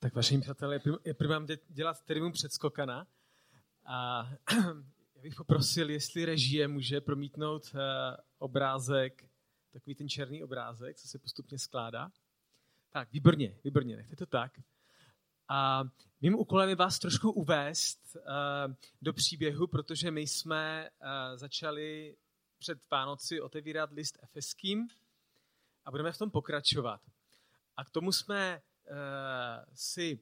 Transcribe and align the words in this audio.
Tak 0.00 0.14
vaším 0.14 0.40
přátelé, 0.40 0.80
je 1.04 1.14
prvám 1.14 1.46
dělat 1.68 2.02
termín 2.04 2.32
předskokana. 2.32 3.06
A 3.84 4.28
já 5.14 5.22
bych 5.22 5.34
poprosil, 5.34 5.90
jestli 5.90 6.24
režie 6.24 6.68
může 6.68 7.00
promítnout 7.00 7.74
uh, 7.74 7.80
obrázek, 8.38 9.24
takový 9.72 9.94
ten 9.94 10.08
černý 10.08 10.44
obrázek, 10.44 10.96
co 10.96 11.08
se 11.08 11.18
postupně 11.18 11.58
skládá. 11.58 12.10
Tak, 12.90 13.12
výborně, 13.12 13.58
výborně, 13.64 13.96
nechte 13.96 14.16
to 14.16 14.26
tak. 14.26 14.60
A 15.48 15.84
mým 16.20 16.34
úkolem 16.34 16.68
je 16.68 16.76
vás 16.76 16.98
trošku 16.98 17.30
uvést 17.30 18.16
uh, 18.16 18.74
do 19.02 19.12
příběhu, 19.12 19.66
protože 19.66 20.10
my 20.10 20.20
jsme 20.20 20.90
uh, 21.00 21.36
začali 21.36 22.16
před 22.58 22.78
Vánoci 22.90 23.40
otevírat 23.40 23.92
list 23.92 24.18
efeským 24.22 24.88
a 25.84 25.90
budeme 25.90 26.12
v 26.12 26.18
tom 26.18 26.30
pokračovat. 26.30 27.00
A 27.76 27.84
k 27.84 27.90
tomu 27.90 28.12
jsme 28.12 28.62
si 29.74 30.20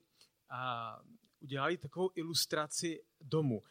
udělali 1.41 1.77
takovou 1.77 2.11
ilustraci 2.15 3.05
domu. 3.21 3.63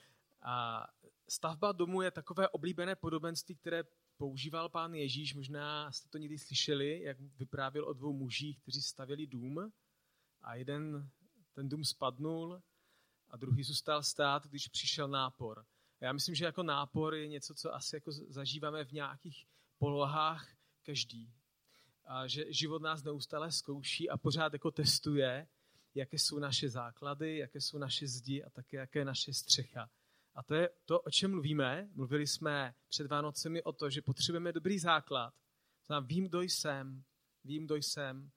A 0.42 0.88
stavba 1.30 1.72
domu 1.72 2.02
je 2.02 2.12
takové 2.12 2.50
oblíbené 2.50 2.96
podobenství, 2.96 3.56
které 3.56 3.84
používal 4.18 4.70
pán 4.70 4.94
Ježíš. 4.94 5.36
Možná 5.36 5.92
jste 5.92 6.10
to 6.10 6.18
někdy 6.18 6.38
slyšeli, 6.38 7.02
jak 7.02 7.20
vyprávěl 7.20 7.88
o 7.88 7.94
dvou 7.94 8.14
mužích, 8.14 8.60
kteří 8.60 8.82
stavěli 8.82 9.28
dům 9.28 9.72
a 10.42 10.56
jeden 10.56 11.10
ten 11.54 11.70
dům 11.70 11.86
spadnul 11.86 12.62
a 13.30 13.38
druhý 13.38 13.64
zůstal 13.64 14.04
stát, 14.04 14.48
když 14.48 14.68
přišel 14.68 15.08
nápor. 15.08 15.60
A 16.02 16.06
já 16.06 16.14
myslím, 16.14 16.36
že 16.36 16.46
jako 16.46 16.64
nápor 16.64 17.16
je 17.16 17.28
něco, 17.28 17.56
co 17.56 17.74
asi 17.74 17.96
jako 17.96 18.12
zažíváme 18.12 18.86
v 18.86 18.92
nějakých 18.92 19.48
polohách 19.78 20.56
každý. 20.84 21.34
Že 22.26 22.54
život 22.54 22.82
nás 22.82 23.04
neustále 23.04 23.52
zkouší 23.52 24.10
a 24.10 24.18
pořád 24.18 24.54
jako 24.54 24.72
testuje, 24.72 25.48
jaké 25.96 26.20
jsou 26.20 26.40
naše 26.40 26.70
základy, 26.70 27.38
jaké 27.38 27.62
jsou 27.62 27.78
naše 27.78 28.08
zdi 28.08 28.44
a 28.44 28.50
také 28.50 28.78
jaké 28.78 29.00
je 29.00 29.06
naše 29.06 29.34
střecha. 29.34 29.90
A 30.36 30.44
to 30.44 30.56
je 30.56 30.70
to, 30.86 31.02
o 31.02 31.12
čem 31.12 31.32
mluvíme. 31.32 31.90
Mluvili 31.94 32.28
jsme 32.28 32.76
před 32.90 33.08
Vánocemi 33.08 33.64
o 33.64 33.72
to, 33.72 33.90
že 33.90 34.02
potřebujeme 34.02 34.54
dobrý 34.54 34.80
základ. 34.80 35.34
Znamená, 35.86 36.08
vím, 36.08 36.28
kdo 36.28 36.42
jsem, 36.42 37.04
vím, 37.44 37.66
kdo 37.66 37.76
jsem, 37.76 38.32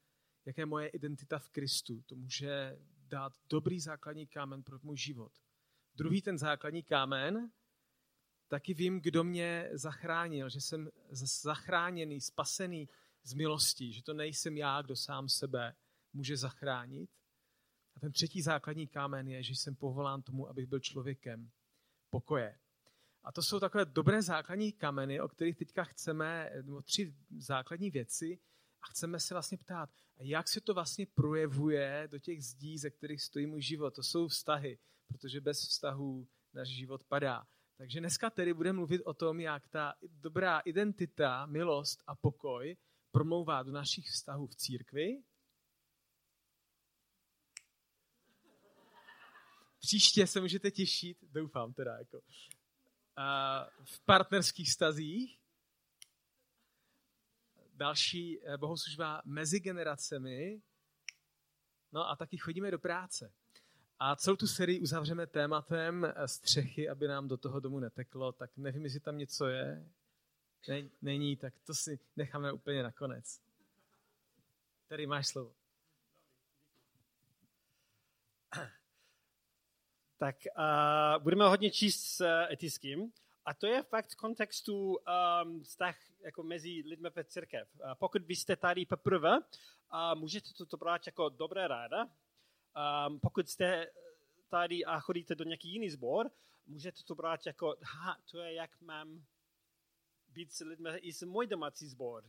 jaká 0.45 0.63
je 0.63 0.67
moje 0.67 0.89
identita 0.89 1.39
v 1.39 1.49
Kristu. 1.49 2.03
To 2.07 2.17
může 2.17 2.79
dát 3.09 3.33
dobrý 3.51 3.81
základní 3.81 4.27
kámen 4.27 4.63
pro 4.63 4.79
můj 4.83 4.97
život. 4.97 5.33
Druhý 5.95 6.23
ten 6.23 6.39
základní 6.39 6.83
kámen, 6.83 7.51
taky 8.49 8.75
vím, 8.75 9.01
kdo 9.01 9.25
mě 9.25 9.71
zachránil, 9.73 10.49
že 10.49 10.61
jsem 10.61 10.91
zachráněný, 11.11 12.21
spasený 12.21 12.89
z 13.29 13.35
milostí, 13.35 13.93
že 13.93 14.03
to 14.03 14.15
nejsem 14.15 14.57
já, 14.57 14.83
kdo 14.83 14.97
sám 14.97 15.29
sebe 15.29 15.75
může 16.13 16.37
zachránit. 16.37 17.11
A 17.97 18.01
ten 18.01 18.13
třetí 18.13 18.43
základní 18.43 18.87
kámen 18.87 19.29
je, 19.29 19.43
že 19.43 19.53
jsem 19.53 19.77
povolán 19.77 20.23
tomu, 20.23 20.49
abych 20.49 20.67
byl 20.67 20.81
člověkem 20.81 21.51
pokoje. 22.11 22.59
A 23.25 23.33
to 23.33 23.43
jsou 23.43 23.61
takové 23.61 23.85
dobré 23.85 24.23
základní 24.23 24.73
kameny, 24.73 25.21
o 25.21 25.29
kterých 25.29 25.57
teďka 25.57 25.85
chceme, 25.85 26.51
nebo 26.63 26.83
tři 26.83 27.15
základní 27.39 27.91
věci, 27.91 28.39
a 28.83 28.87
chceme 28.87 29.21
se 29.21 29.35
vlastně 29.35 29.59
ptát, 29.59 29.91
jak 30.19 30.49
se 30.49 30.61
to 30.61 30.75
vlastně 30.75 31.07
projevuje 31.07 32.09
do 32.11 32.19
těch 32.19 32.45
zdí, 32.45 32.79
ze 32.79 32.91
kterých 32.91 33.23
stojí 33.23 33.47
můj 33.47 33.63
život. 33.63 33.95
To 33.95 34.03
jsou 34.03 34.29
vztahy, 34.29 34.79
protože 35.09 35.41
bez 35.41 35.61
vztahů 35.61 36.29
náš 36.55 36.69
život 36.69 37.05
padá. 37.05 37.47
Takže 37.77 38.01
dneska 38.01 38.31
tedy 38.31 38.55
budeme 38.55 38.77
mluvit 38.77 39.03
o 39.03 39.15
tom, 39.15 39.41
jak 39.41 39.69
ta 39.69 39.95
dobrá 40.03 40.59
identita, 40.59 41.47
milost 41.47 42.03
a 42.07 42.15
pokoj 42.15 42.77
promlouvá 43.11 43.63
do 43.63 43.73
našich 43.73 44.07
vztahů 44.07 44.47
v 44.47 44.57
církvi. 44.57 45.23
Příště 49.81 50.27
se 50.27 50.41
můžete 50.41 50.71
těšit, 50.71 51.19
doufám 51.23 51.73
teda, 51.73 51.99
jako, 51.99 52.21
v 53.85 54.01
partnerských 54.01 54.73
stazích 54.73 55.39
další 57.79 58.41
eh, 58.43 58.57
bohoslužba 58.57 59.23
mezi 59.25 59.61
generacemi. 59.61 60.63
No 61.93 62.09
a 62.09 62.17
taky 62.17 62.37
chodíme 62.37 62.71
do 62.71 62.79
práce. 62.79 63.33
A 63.99 64.17
celou 64.17 64.37
tu 64.37 64.47
sérii 64.47 64.81
uzavřeme 64.81 65.27
tématem 65.27 66.05
eh, 66.05 66.29
střechy, 66.29 66.89
aby 66.89 67.09
nám 67.09 67.29
do 67.29 67.37
toho 67.37 67.61
domu 67.61 67.79
neteklo. 67.79 68.33
Tak 68.33 68.57
nevím, 68.57 68.85
jestli 68.85 69.01
tam 69.01 69.19
něco 69.19 69.47
je. 69.47 69.89
Není, 71.03 71.37
tak 71.37 71.55
to 71.67 71.75
si 71.75 71.99
necháme 72.17 72.53
úplně 72.53 72.83
nakonec. 72.83 73.41
Tady 74.89 75.07
máš 75.07 75.27
slovo. 75.27 75.53
Tak 80.19 80.37
uh, 80.59 81.23
budeme 81.23 81.49
hodně 81.49 81.71
číst 81.71 82.01
s 82.05 82.25
etickým. 82.51 83.13
A 83.45 83.55
to 83.55 83.67
je 83.67 83.83
fakt 83.83 84.11
v 84.11 84.17
kontextu 84.17 84.97
um, 84.97 85.63
vztah 85.63 85.97
jako 86.21 86.43
mezi 86.43 86.83
lidmi 86.87 87.09
ve 87.15 87.25
církev. 87.25 87.69
Uh, 87.75 87.95
pokud 87.95 88.23
byste 88.23 88.57
tady 88.57 88.87
poprvé, 88.87 89.39
uh, 89.39 89.45
můžete 90.15 90.65
to 90.67 90.77
brát 90.77 91.07
jako 91.07 91.29
dobré 91.29 91.69
ráda. 91.69 92.05
Um, 92.05 93.21
pokud 93.21 93.49
jste 93.49 93.91
tady 94.49 94.85
a 94.85 95.01
chodíte 95.01 95.35
do 95.35 95.45
nějaký 95.45 95.73
jiný 95.73 95.91
sbor, 95.91 96.31
můžete 96.67 97.03
to 97.03 97.15
brát 97.15 97.47
jako, 97.47 97.77
ha, 97.83 98.17
to 98.31 98.39
je 98.39 98.55
jak 98.55 98.81
mám 98.81 99.25
být 100.39 100.53
s 100.53 100.61
lidmi 100.61 100.91
i 100.91 101.13
s 101.13 101.23
můj 101.23 101.47
domácí 101.47 101.89
sbor. 101.89 102.25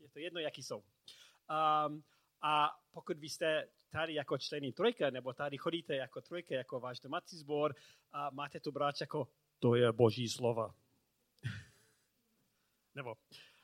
Je 0.00 0.08
to 0.08 0.18
jedno, 0.18 0.40
jaký 0.40 0.62
jsou. 0.62 0.76
Um, 0.76 2.04
a 2.42 2.70
pokud 2.92 3.18
vy 3.18 3.28
jste 3.28 3.68
tady 3.90 4.14
jako 4.14 4.38
člení 4.38 4.72
trojka, 4.72 5.10
nebo 5.10 5.32
tady 5.32 5.58
chodíte 5.58 5.96
jako 5.96 6.20
trojka, 6.20 6.54
jako 6.54 6.80
váš 6.80 7.00
domácí 7.00 7.38
sbor, 7.38 7.74
a 8.12 8.30
máte 8.30 8.60
to 8.60 8.72
brát 8.72 9.00
jako 9.00 9.28
to 9.58 9.74
je 9.74 9.92
boží 9.92 10.28
slova. 10.28 10.74
Nebo 12.94 13.14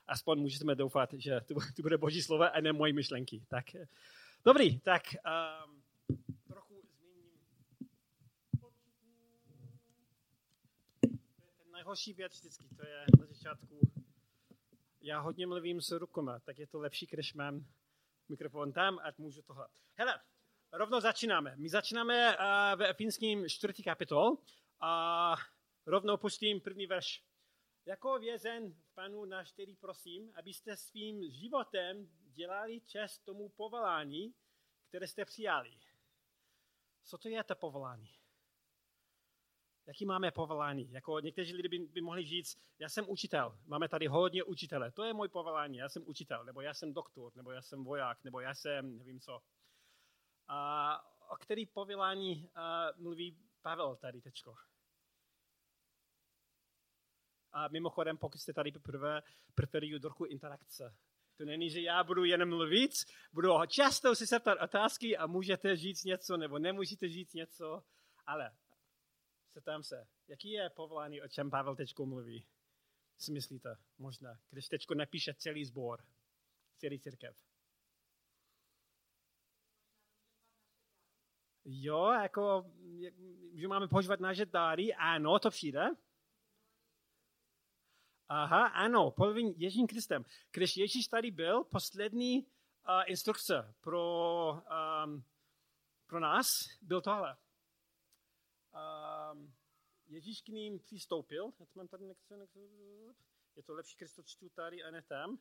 aspoň 0.06 0.40
můžeme 0.40 0.74
doufat, 0.74 1.12
že 1.12 1.40
to, 1.40 1.82
bude 1.82 1.98
boží 1.98 2.22
slova 2.22 2.48
a 2.48 2.60
ne 2.60 2.72
moje 2.72 2.92
myšlenky. 2.92 3.44
Tak, 3.48 3.64
dobrý, 4.44 4.80
tak 4.80 5.02
um, 5.66 5.82
trochu 6.46 6.82
změním. 6.82 7.40
Nejhorší 11.90 12.12
věc 12.12 12.32
vždycky, 12.32 12.68
to 12.76 12.86
je 12.86 13.04
na 13.20 13.26
začátku. 13.26 13.80
Já 15.00 15.20
hodně 15.20 15.46
mluvím 15.46 15.80
s 15.80 15.90
rukama, 15.90 16.40
tak 16.40 16.58
je 16.58 16.66
to 16.66 16.78
lepší, 16.78 17.06
když 17.06 17.34
mám 17.34 17.66
mikrofon 18.28 18.72
tam 18.72 18.98
a 18.98 19.12
můžu 19.18 19.42
tohle. 19.42 19.68
Hele, 19.94 20.20
rovno 20.72 21.00
začínáme. 21.00 21.56
My 21.56 21.68
začínáme 21.68 22.36
uh, 22.36 22.78
ve 22.78 22.88
Efínským 22.88 23.48
čtvrtý 23.48 23.82
kapitol. 23.82 24.36
A 24.80 25.36
rovnou 25.86 26.16
pustím 26.16 26.60
první 26.60 26.86
verš. 26.86 27.24
Jako 27.86 28.18
vězen 28.18 28.74
Panu 28.94 29.24
náš, 29.24 29.52
který 29.52 29.76
prosím, 29.76 30.32
abyste 30.34 30.76
svým 30.76 31.30
životem 31.30 32.08
dělali 32.34 32.80
čest 32.80 33.18
tomu 33.18 33.48
povolání, 33.48 34.34
které 34.88 35.08
jste 35.08 35.24
přijali. 35.24 35.78
Co 37.02 37.18
to 37.18 37.28
je 37.28 37.44
to 37.44 37.54
povolání? 37.54 38.19
Jaký 39.90 40.06
máme 40.06 40.30
povolání? 40.30 40.92
Jako 40.92 41.20
někteří 41.20 41.54
lidé 41.54 41.68
by, 41.68 41.78
by 41.78 42.00
mohli 42.00 42.24
říct, 42.24 42.58
já 42.78 42.88
jsem 42.88 43.04
učitel, 43.08 43.58
máme 43.66 43.88
tady 43.88 44.06
hodně 44.06 44.44
učitele, 44.44 44.90
to 44.90 45.04
je 45.04 45.14
můj 45.14 45.28
povolání, 45.28 45.78
já 45.78 45.88
jsem 45.88 46.02
učitel, 46.06 46.44
nebo 46.44 46.60
já 46.60 46.74
jsem 46.74 46.92
doktor, 46.92 47.32
nebo 47.36 47.50
já 47.50 47.62
jsem 47.62 47.84
voják, 47.84 48.24
nebo 48.24 48.40
já 48.40 48.54
jsem 48.54 48.98
nevím 48.98 49.20
co. 49.20 49.40
A 50.48 51.00
o 51.30 51.36
který 51.36 51.66
povolání 51.66 52.48
uh, 52.56 53.02
mluví 53.02 53.36
Pavel 53.62 53.96
tady 53.96 54.20
teďko? 54.20 54.54
A 57.52 57.68
mimochodem, 57.68 58.18
pokud 58.18 58.38
jste 58.38 58.52
tady 58.52 58.72
poprvé, 58.72 59.22
preferuju 59.54 59.98
trochu 59.98 60.24
interakce. 60.24 60.96
To 61.36 61.44
není, 61.44 61.70
že 61.70 61.80
já 61.80 62.04
budu 62.04 62.24
jenom 62.24 62.48
mluvit, 62.48 62.90
budu 63.32 63.66
často 63.66 64.14
si 64.14 64.26
se 64.26 64.40
ptat 64.40 64.58
otázky 64.62 65.16
a 65.16 65.26
můžete 65.26 65.76
říct 65.76 66.04
něco 66.04 66.36
nebo 66.36 66.58
nemůžete 66.58 67.08
říct 67.08 67.34
něco, 67.34 67.82
ale 68.26 68.50
se 69.52 69.60
tam 69.60 69.82
se. 69.82 70.08
Jaký 70.28 70.50
je 70.50 70.70
povolání, 70.70 71.22
o 71.22 71.28
čem 71.28 71.50
Pavel 71.50 71.76
teď 71.76 71.98
mluví? 71.98 72.46
Si 73.18 73.32
myslíte? 73.32 73.76
Možná. 73.98 74.40
Když 74.50 74.68
teď 74.68 74.86
napíše 74.94 75.34
celý 75.34 75.64
sbor, 75.64 76.04
celý 76.78 77.00
církev. 77.00 77.36
Jo, 81.64 82.12
jako, 82.22 82.72
že 83.54 83.68
máme 83.68 83.88
používat 83.88 84.20
naše 84.20 84.46
dáry, 84.46 84.94
ano, 84.94 85.38
to 85.38 85.50
přijde. 85.50 85.90
Aha, 88.28 88.66
ano, 88.66 89.10
polovin 89.10 89.54
Ježím 89.56 89.86
Kristem. 89.86 90.24
Když 90.52 90.76
Ježíš 90.76 91.06
tady 91.10 91.30
byl, 91.30 91.64
poslední 91.64 92.38
uh, 92.38 92.46
instrukce 93.06 93.74
pro, 93.80 94.52
um, 95.04 95.24
pro 96.06 96.20
nás 96.20 96.46
byl 96.82 97.00
tohle. 97.00 97.36
Ježíš 100.10 100.42
k 100.42 100.48
ním 100.48 100.78
přistoupil. 100.78 101.52
Já 101.60 101.66
to 101.66 101.78
mám 101.78 101.88
tady 101.88 102.06
nechci, 102.06 102.34
je 103.56 103.62
to 103.62 103.74
lepší, 103.74 103.96
když 103.98 104.12
to 104.12 104.22
čtu 104.22 104.48
tady 104.48 104.82
a 104.82 104.90
ne 104.90 105.02
tam. 105.02 105.38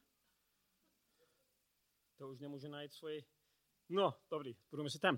To 2.17 2.29
už 2.29 2.39
nemůžu 2.39 2.67
najít 2.67 2.93
svoji... 2.93 3.25
No, 3.89 4.13
dobrý, 4.31 4.55
budeme 4.71 4.89
si 4.89 4.99
tam. 4.99 5.15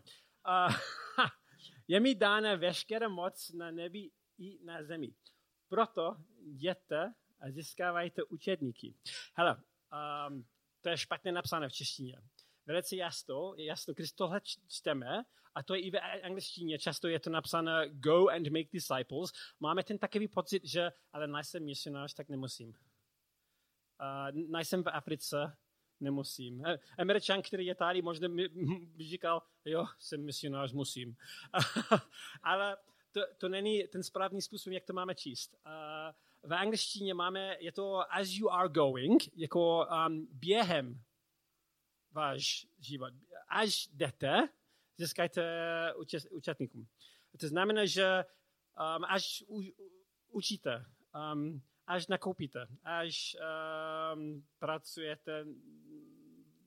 uh, 0.48 0.76
je 1.88 2.00
mi 2.00 2.16
dána 2.16 2.56
veškerá 2.56 3.10
moc 3.10 3.50
na 3.50 3.72
nebi 3.72 4.12
i 4.38 4.64
na 4.64 4.84
zemi. 4.84 5.14
Proto 5.68 6.18
jděte 6.40 7.14
a 7.40 7.52
získávajte 7.52 8.24
učedníky. 8.24 8.96
Hele, 9.34 9.64
um, 10.28 10.48
to 10.82 10.90
je 10.90 10.98
špatně 10.98 11.32
napsané 11.32 11.70
v 11.70 11.74
češtině. 11.74 12.22
Velice 12.72 12.96
jasno, 12.96 13.54
jasno, 13.58 13.94
když 13.94 14.12
tohle 14.12 14.42
čteme, 14.68 15.24
a 15.56 15.64
to 15.64 15.76
je 15.76 15.82
i 15.82 15.92
v 15.92 16.00
angličtině, 16.24 16.80
často 16.80 17.08
je 17.08 17.20
to 17.20 17.30
napsáno 17.30 17.72
go 17.90 18.28
and 18.28 18.48
make 18.48 18.70
disciples, 18.74 19.32
máme 19.60 19.84
ten 19.84 19.98
takový 19.98 20.28
pocit, 20.28 20.66
že 20.66 20.92
ale 21.14 21.28
nejsem 21.28 21.66
misionář, 21.66 22.14
tak 22.14 22.30
nemusím. 22.30 22.70
Uh, 22.70 22.76
nejsem 24.32 24.84
v 24.84 24.90
Africe, 24.90 25.58
nemusím. 26.00 26.64
Američan, 26.98 27.42
který 27.42 27.66
je 27.66 27.76
tady, 27.76 28.02
možná 28.02 28.28
by 28.96 29.08
říkal, 29.08 29.42
jo, 29.66 29.86
jsem 30.00 30.26
misionář, 30.26 30.72
musím. 30.74 31.16
ale 32.44 32.78
to, 33.12 33.22
to 33.38 33.50
není 33.50 33.88
ten 33.88 34.04
správný 34.04 34.42
způsob, 34.42 34.74
jak 34.74 34.86
to 34.86 34.94
máme 34.94 35.16
číst. 35.16 35.56
Uh, 35.66 36.50
v 36.50 36.54
angličtině 36.54 37.14
máme, 37.14 37.58
je 37.60 37.72
to 37.72 38.14
as 38.14 38.30
you 38.30 38.50
are 38.50 38.70
going, 38.70 39.38
jako 39.38 39.88
um, 40.08 40.28
během 40.32 41.02
váš 42.12 42.68
život. 42.80 43.14
Až 43.48 43.88
jdete, 43.88 44.50
získajte 44.98 45.44
účastníkům. 46.32 46.88
To 47.40 47.48
znamená, 47.48 47.86
že 47.86 48.26
um, 48.98 49.06
až 49.06 49.44
u, 49.48 49.62
učíte, 50.30 50.86
um, 51.34 51.62
až 51.88 52.08
nakoupíte, 52.08 52.68
až 52.84 53.36
um, 54.16 54.48
pracujete 54.60 55.46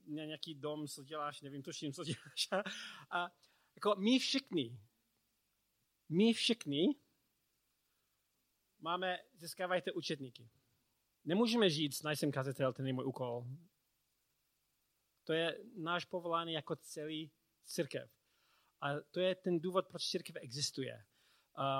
na 0.07 0.25
nějaký 0.25 0.55
dom, 0.55 0.87
co 0.87 1.03
děláš, 1.03 1.41
nevím, 1.41 1.63
tuším, 1.63 1.93
co 1.93 2.03
děláš. 2.03 2.49
A, 3.09 3.31
jako 3.75 3.95
my 3.97 4.19
všichni, 4.19 4.79
my 6.09 6.33
všichni 6.33 6.95
máme, 8.79 9.19
získávajte 9.33 9.91
učetníky. 9.91 10.49
Nemůžeme 11.25 11.69
říct, 11.69 12.03
nejsem 12.03 12.31
kazatel, 12.31 12.73
ten 12.73 12.87
je 12.87 12.93
můj 12.93 13.05
úkol. 13.05 13.45
To 15.25 15.33
je 15.33 15.57
náš 15.77 16.05
povolání 16.05 16.53
jako 16.53 16.75
celý 16.75 17.31
církev. 17.63 18.11
A 18.81 18.99
to 19.11 19.19
je 19.19 19.35
ten 19.35 19.59
důvod, 19.59 19.87
proč 19.87 20.03
církev 20.03 20.35
existuje. 20.35 21.05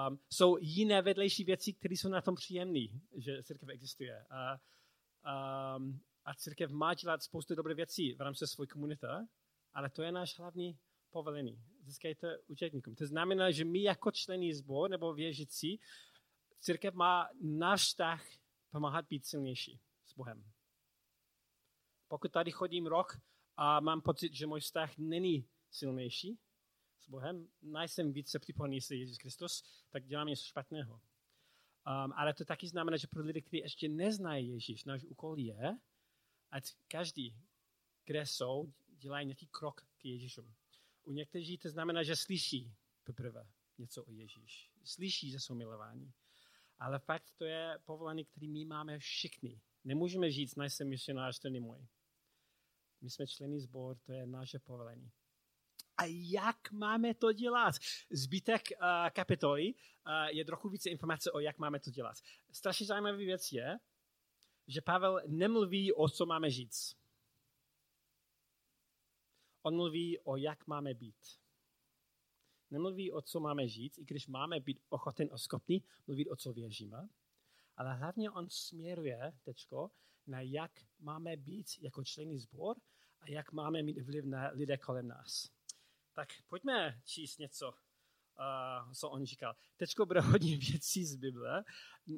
Um, 0.07 0.19
jsou 0.29 0.57
jiné 0.57 1.01
vedlejší 1.01 1.43
věci, 1.43 1.73
které 1.73 1.93
jsou 1.93 2.09
na 2.09 2.21
tom 2.21 2.35
příjemné, 2.35 2.87
že 3.15 3.43
církev 3.43 3.69
existuje. 3.69 4.25
A, 4.29 4.53
um, 5.77 6.01
a 6.25 6.33
církev 6.35 6.71
má 6.71 6.93
dělat 6.93 7.23
spoustu 7.23 7.55
dobré 7.55 7.73
věcí 7.73 8.13
v 8.13 8.21
rámci 8.21 8.47
své 8.47 8.67
komunity, 8.67 9.07
ale 9.73 9.89
to 9.89 10.03
je 10.03 10.11
náš 10.11 10.39
hlavní 10.39 10.79
povolení. 11.09 11.63
Získejte 11.83 12.37
učetníkům. 12.47 12.95
To 12.95 13.07
znamená, 13.07 13.51
že 13.51 13.65
my 13.65 13.81
jako 13.81 14.11
člení 14.11 14.53
zbor 14.53 14.89
nebo 14.89 15.13
věřící, 15.13 15.79
církev 16.59 16.93
má 16.93 17.29
náš 17.41 17.81
vztah 17.83 18.25
pomáhat 18.69 19.05
být 19.07 19.25
silnější 19.25 19.79
s 20.05 20.13
Bohem. 20.13 20.43
Pokud 22.07 22.31
tady 22.31 22.51
chodím 22.51 22.87
rok 22.87 23.17
a 23.57 23.79
mám 23.79 24.01
pocit, 24.01 24.33
že 24.33 24.47
můj 24.47 24.59
vztah 24.59 24.97
není 24.97 25.47
silnější 25.71 26.39
s 27.01 27.07
Bohem, 27.09 27.47
nejsem 27.61 28.13
více 28.13 28.39
připojený 28.39 28.81
se 28.81 28.95
Ježíš 28.95 29.17
Kristus, 29.17 29.63
tak 29.89 30.05
dělám 30.05 30.27
něco 30.27 30.43
špatného. 30.45 30.93
Um, 30.93 32.13
ale 32.15 32.33
to 32.33 32.45
taky 32.45 32.67
znamená, 32.67 32.97
že 32.97 33.07
pro 33.07 33.23
lidi, 33.23 33.41
kteří 33.41 33.57
ještě 33.57 33.89
neznají 33.89 34.49
Ježíš, 34.49 34.83
náš 34.83 35.03
úkol 35.03 35.39
je, 35.39 35.77
ať 36.51 36.73
každý, 36.87 37.35
kde 38.05 38.25
jsou, 38.25 38.73
dělají 38.87 39.25
nějaký 39.25 39.47
krok 39.47 39.81
k 39.97 40.05
Ježíšu. 40.05 40.53
U 41.03 41.11
někteří 41.11 41.57
to 41.57 41.69
znamená, 41.69 42.03
že 42.03 42.15
slyší 42.15 42.73
poprvé 43.03 43.47
něco 43.77 44.05
o 44.05 44.11
Ježíš. 44.11 44.71
Slyší, 44.83 45.31
že 45.31 45.39
jsou 45.39 45.55
milováni. 45.55 46.13
Ale 46.79 46.99
fakt 46.99 47.31
to 47.37 47.45
je 47.45 47.79
povolání, 47.85 48.25
který 48.25 48.47
my 48.47 48.65
máme 48.65 48.99
všichni. 48.99 49.61
Nemůžeme 49.83 50.31
říct, 50.31 50.55
nejsem 50.55 50.89
misionář, 50.89 51.39
to 51.39 51.47
není 51.47 51.59
můj. 51.59 51.87
My 53.01 53.09
jsme 53.09 53.27
členy 53.27 53.59
sbor, 53.59 53.97
to 53.97 54.13
je 54.13 54.25
naše 54.25 54.59
povolení. 54.59 55.11
A 55.97 56.03
jak 56.07 56.71
máme 56.71 57.13
to 57.13 57.33
dělat? 57.33 57.75
Zbytek 58.11 58.61
uh, 58.71 59.09
kapitoly 59.09 59.73
uh, 59.73 60.13
je 60.27 60.45
trochu 60.45 60.69
více 60.69 60.89
informace 60.89 61.31
o, 61.31 61.39
jak 61.39 61.57
máme 61.57 61.79
to 61.79 61.91
dělat. 61.91 62.17
Strašně 62.51 62.85
zajímavý 62.85 63.25
věc 63.25 63.51
je, 63.51 63.77
že 64.67 64.81
Pavel 64.81 65.21
nemluví 65.27 65.93
o 65.93 66.09
co 66.09 66.25
máme 66.25 66.51
říct. 66.51 66.95
On 69.61 69.75
mluví 69.75 70.19
o 70.19 70.35
jak 70.35 70.67
máme 70.67 70.93
být. 70.93 71.39
Nemluví 72.71 73.11
o 73.11 73.21
co 73.21 73.39
máme 73.39 73.67
říct, 73.67 73.97
i 73.97 74.05
když 74.05 74.27
máme 74.27 74.59
být 74.59 74.79
ochoten 74.89 75.29
a 75.31 75.37
schopný 75.37 75.83
mluvit 76.07 76.27
o 76.27 76.35
co 76.35 76.53
věříme, 76.53 77.09
ale 77.77 77.95
hlavně 77.95 78.31
on 78.31 78.49
směruje, 78.49 79.33
tečko, 79.43 79.91
na 80.27 80.41
jak 80.41 80.71
máme 80.99 81.37
být 81.37 81.67
jako 81.81 82.03
členy 82.03 82.39
sbor 82.39 82.77
a 83.21 83.29
jak 83.29 83.51
máme 83.51 83.83
mít 83.83 84.01
vliv 84.01 84.25
na 84.25 84.49
lidé 84.49 84.77
kolem 84.77 85.07
nás. 85.07 85.49
Tak 86.13 86.29
pojďme 86.47 87.01
číst 87.05 87.37
něco, 87.37 87.69
uh, 87.69 88.93
co 88.93 89.09
on 89.09 89.25
říkal. 89.25 89.55
Teďko 89.77 90.05
bude 90.05 90.19
hodně 90.19 90.57
věcí 90.71 91.05
z 91.05 91.15
Bible. 91.15 91.63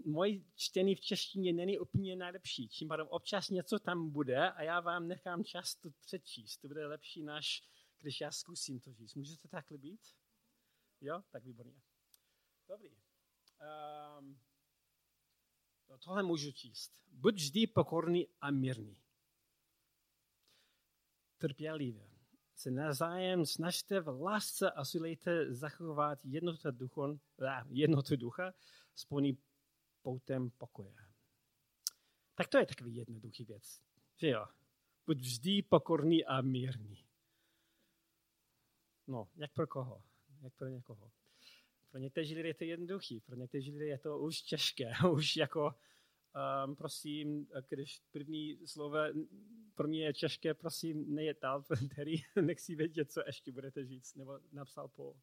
Moje 0.05 0.39
čtení 0.55 0.95
v 0.95 1.01
češtině 1.01 1.53
není 1.53 1.79
úplně 1.79 2.15
nejlepší. 2.15 2.69
Čím 2.69 2.87
pádem 2.87 3.07
občas 3.07 3.49
něco 3.49 3.79
tam 3.79 4.09
bude 4.11 4.51
a 4.51 4.63
já 4.63 4.79
vám 4.79 5.07
nechám 5.07 5.43
čas 5.43 5.75
to 5.75 5.89
přečíst. 6.01 6.57
To 6.57 6.67
bude 6.67 6.87
lepší, 6.87 7.23
než 7.23 7.63
když 7.99 8.21
já 8.21 8.31
zkusím 8.31 8.79
to 8.79 8.93
říct. 8.93 9.15
Může 9.15 9.37
to 9.37 9.47
takhle 9.47 9.77
být? 9.77 10.01
Jo? 11.01 11.21
Tak 11.31 11.43
výborně. 11.43 11.81
Dobrý. 12.67 12.89
Um, 14.19 14.39
tohle 15.97 16.23
můžu 16.23 16.51
číst. 16.51 17.01
Buď 17.11 17.35
vždy 17.35 17.67
pokorný 17.67 18.27
a 18.41 18.51
mírný. 18.51 18.97
Trpělivě 21.37 22.09
se 22.55 22.71
navzájem 22.71 23.45
snažte 23.45 23.99
v 23.99 24.21
lásce 24.21 24.71
a 24.71 24.85
silejte 24.85 25.53
zachovat 25.53 26.19
jednotu 26.23 26.71
ducha, 26.71 27.17
jednotu 27.69 28.15
ducha 28.15 28.53
spolný 28.95 29.37
poutem 30.01 30.49
pokoje. 30.49 30.95
Tak 32.35 32.47
to 32.47 32.57
je 32.57 32.65
takový 32.65 32.95
jednoduchý 32.95 33.45
věc. 33.45 33.81
Že 34.17 34.27
jo? 34.27 34.45
Buď 35.05 35.17
vždy 35.17 35.61
pokorný 35.61 36.25
a 36.25 36.41
mírný. 36.41 37.05
No, 39.07 39.29
jak 39.35 39.53
pro 39.53 39.67
koho? 39.67 40.03
Jak 40.41 40.53
pro 40.53 40.67
někoho? 40.67 41.11
Pro 41.97 42.01
někteří 42.03 42.35
lidé 42.35 42.49
je 42.49 42.53
to 42.53 42.63
jednoduchý, 42.63 43.19
pro 43.19 43.35
někteří 43.35 43.71
lidé 43.71 43.85
je 43.85 43.97
to 43.97 44.19
už 44.19 44.41
těžké. 44.41 44.91
Už 45.11 45.35
jako, 45.35 45.75
um, 46.65 46.75
prosím, 46.75 47.47
když 47.69 48.01
první 48.11 48.67
slovo 48.67 48.97
pro 49.75 49.87
mě 49.87 50.05
je 50.05 50.13
těžké, 50.13 50.53
prosím, 50.53 51.15
nejet 51.15 51.41
dál, 51.41 51.63
který 51.91 52.15
nechci 52.41 52.75
vědět, 52.75 53.11
co 53.11 53.23
ještě 53.25 53.51
budete 53.51 53.85
říct, 53.85 54.15
nebo 54.15 54.39
napsal 54.51 54.87
po. 54.87 55.15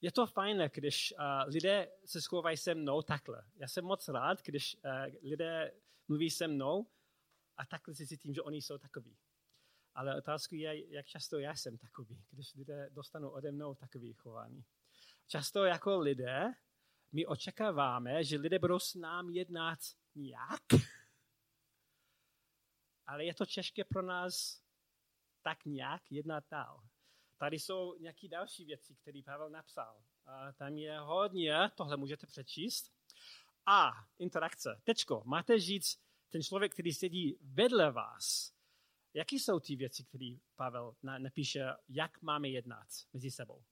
Je 0.00 0.12
to 0.12 0.26
fajn, 0.26 0.70
když 0.74 1.14
uh, 1.18 1.52
lidé 1.52 1.88
se 2.04 2.22
schovají 2.22 2.56
se 2.56 2.74
mnou 2.74 3.02
takhle. 3.02 3.44
Já 3.56 3.68
jsem 3.68 3.84
moc 3.84 4.08
rád, 4.08 4.42
když 4.42 4.76
uh, 4.84 5.30
lidé 5.30 5.72
mluví 6.08 6.30
se 6.30 6.48
mnou 6.48 6.86
a 7.56 7.66
takhle 7.66 7.94
si 7.94 8.06
cítím, 8.06 8.34
že 8.34 8.42
oni 8.42 8.62
jsou 8.62 8.78
takový. 8.78 9.16
Ale 9.94 10.16
otázka 10.16 10.56
je, 10.56 10.94
jak 10.94 11.06
často 11.06 11.38
já 11.38 11.54
jsem 11.54 11.78
takový, 11.78 12.24
když 12.30 12.54
lidé 12.54 12.90
dostanou 12.90 13.28
ode 13.28 13.52
mnou 13.52 13.74
takový 13.74 14.12
chování. 14.12 14.64
Často 15.28 15.64
jako 15.64 15.98
lidé 15.98 16.52
my 17.12 17.26
očekáváme, 17.26 18.24
že 18.24 18.36
lidé 18.36 18.58
budou 18.58 18.78
s 18.78 18.94
námi 18.94 19.34
jednat 19.34 19.78
nějak, 20.14 20.62
ale 23.06 23.24
je 23.24 23.34
to 23.34 23.46
těžké 23.46 23.84
pro 23.84 24.02
nás 24.02 24.62
tak 25.42 25.64
nějak 25.64 26.02
jednat 26.12 26.44
dál. 26.50 26.88
Tady 27.36 27.58
jsou 27.58 27.98
nějaké 27.98 28.28
další 28.28 28.64
věci, 28.64 28.94
které 28.94 29.20
Pavel 29.24 29.50
napsal. 29.50 30.02
A 30.26 30.52
tam 30.52 30.78
je 30.78 30.98
hodně, 30.98 31.70
tohle 31.74 31.96
můžete 31.96 32.26
přečíst. 32.26 32.92
A 33.66 33.92
interakce. 34.18 34.80
Tečko, 34.84 35.22
máte 35.24 35.60
říct, 35.60 36.00
ten 36.30 36.42
člověk, 36.42 36.72
který 36.72 36.92
sedí 36.92 37.38
vedle 37.42 37.92
vás, 37.92 38.54
jaký 39.14 39.38
jsou 39.38 39.60
ty 39.60 39.76
věci, 39.76 40.04
které 40.04 40.36
Pavel 40.56 40.96
napíše, 41.02 41.64
jak 41.88 42.22
máme 42.22 42.48
jednat 42.48 42.88
mezi 43.12 43.30
sebou? 43.30 43.64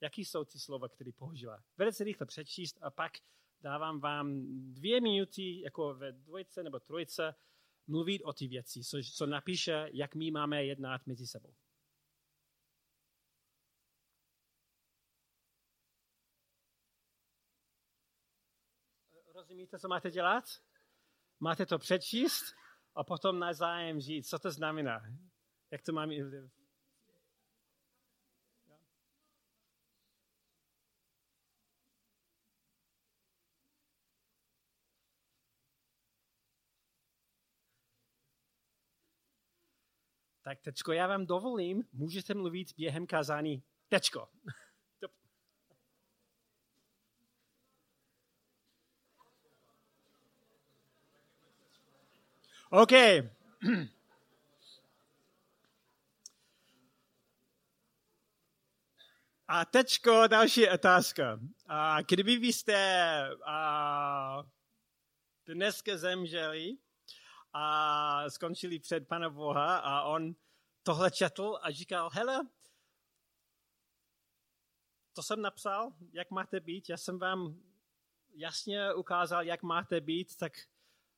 Jaký 0.00 0.24
jsou 0.24 0.44
ty 0.44 0.58
slova, 0.58 0.88
které 0.88 1.12
používá? 1.12 1.62
Velice 1.76 2.04
rychle 2.04 2.26
přečíst 2.26 2.78
a 2.80 2.90
pak 2.90 3.12
dávám 3.60 4.00
vám 4.00 4.42
dvě 4.74 5.00
minuty, 5.00 5.60
jako 5.60 5.94
ve 5.94 6.12
dvojce 6.12 6.62
nebo 6.62 6.80
trojce, 6.80 7.34
mluvit 7.86 8.22
o 8.22 8.32
ty 8.32 8.48
věci, 8.48 8.84
co, 8.84 8.98
co 9.16 9.26
napíše, 9.26 9.88
jak 9.92 10.14
my 10.14 10.30
máme 10.30 10.64
jednat 10.64 11.06
mezi 11.06 11.26
sebou. 11.26 11.54
Rozumíte, 19.34 19.78
co 19.78 19.88
máte 19.88 20.10
dělat? 20.10 20.44
Máte 21.40 21.66
to 21.66 21.78
přečíst 21.78 22.44
a 22.94 23.04
potom 23.04 23.38
na 23.38 23.52
zájem 23.52 24.00
říct, 24.00 24.28
co 24.28 24.38
to 24.38 24.50
znamená. 24.50 25.02
Jak 25.70 25.82
to 25.82 25.92
máme... 25.92 26.14
Tak 40.44 40.60
tečko, 40.60 40.92
já 40.92 41.06
vám 41.06 41.26
dovolím, 41.26 41.84
můžete 41.92 42.34
mluvit 42.34 42.68
během 42.76 43.06
kázání. 43.06 43.62
Tečko. 43.88 44.28
OK. 52.70 52.92
A 59.48 59.64
tečko, 59.64 60.26
další 60.26 60.68
otázka. 60.68 61.40
A 61.66 62.02
kdyby 62.02 62.36
vy 62.36 62.52
jste 62.52 62.76
a, 63.46 64.42
dneska 65.46 65.96
zemřeli 65.96 66.76
a 67.54 68.30
skončili 68.30 68.78
před 68.78 69.08
Pana 69.08 69.30
Boha 69.30 69.78
a 69.78 70.02
on 70.02 70.34
tohle 70.82 71.10
četl 71.10 71.58
a 71.62 71.70
říkal, 71.70 72.10
hele, 72.12 72.48
to 75.12 75.22
jsem 75.22 75.42
napsal, 75.42 75.92
jak 76.12 76.30
máte 76.30 76.60
být, 76.60 76.88
já 76.88 76.96
jsem 76.96 77.18
vám 77.18 77.60
jasně 78.34 78.94
ukázal, 78.94 79.44
jak 79.44 79.62
máte 79.62 80.00
být, 80.00 80.36
tak 80.36 80.52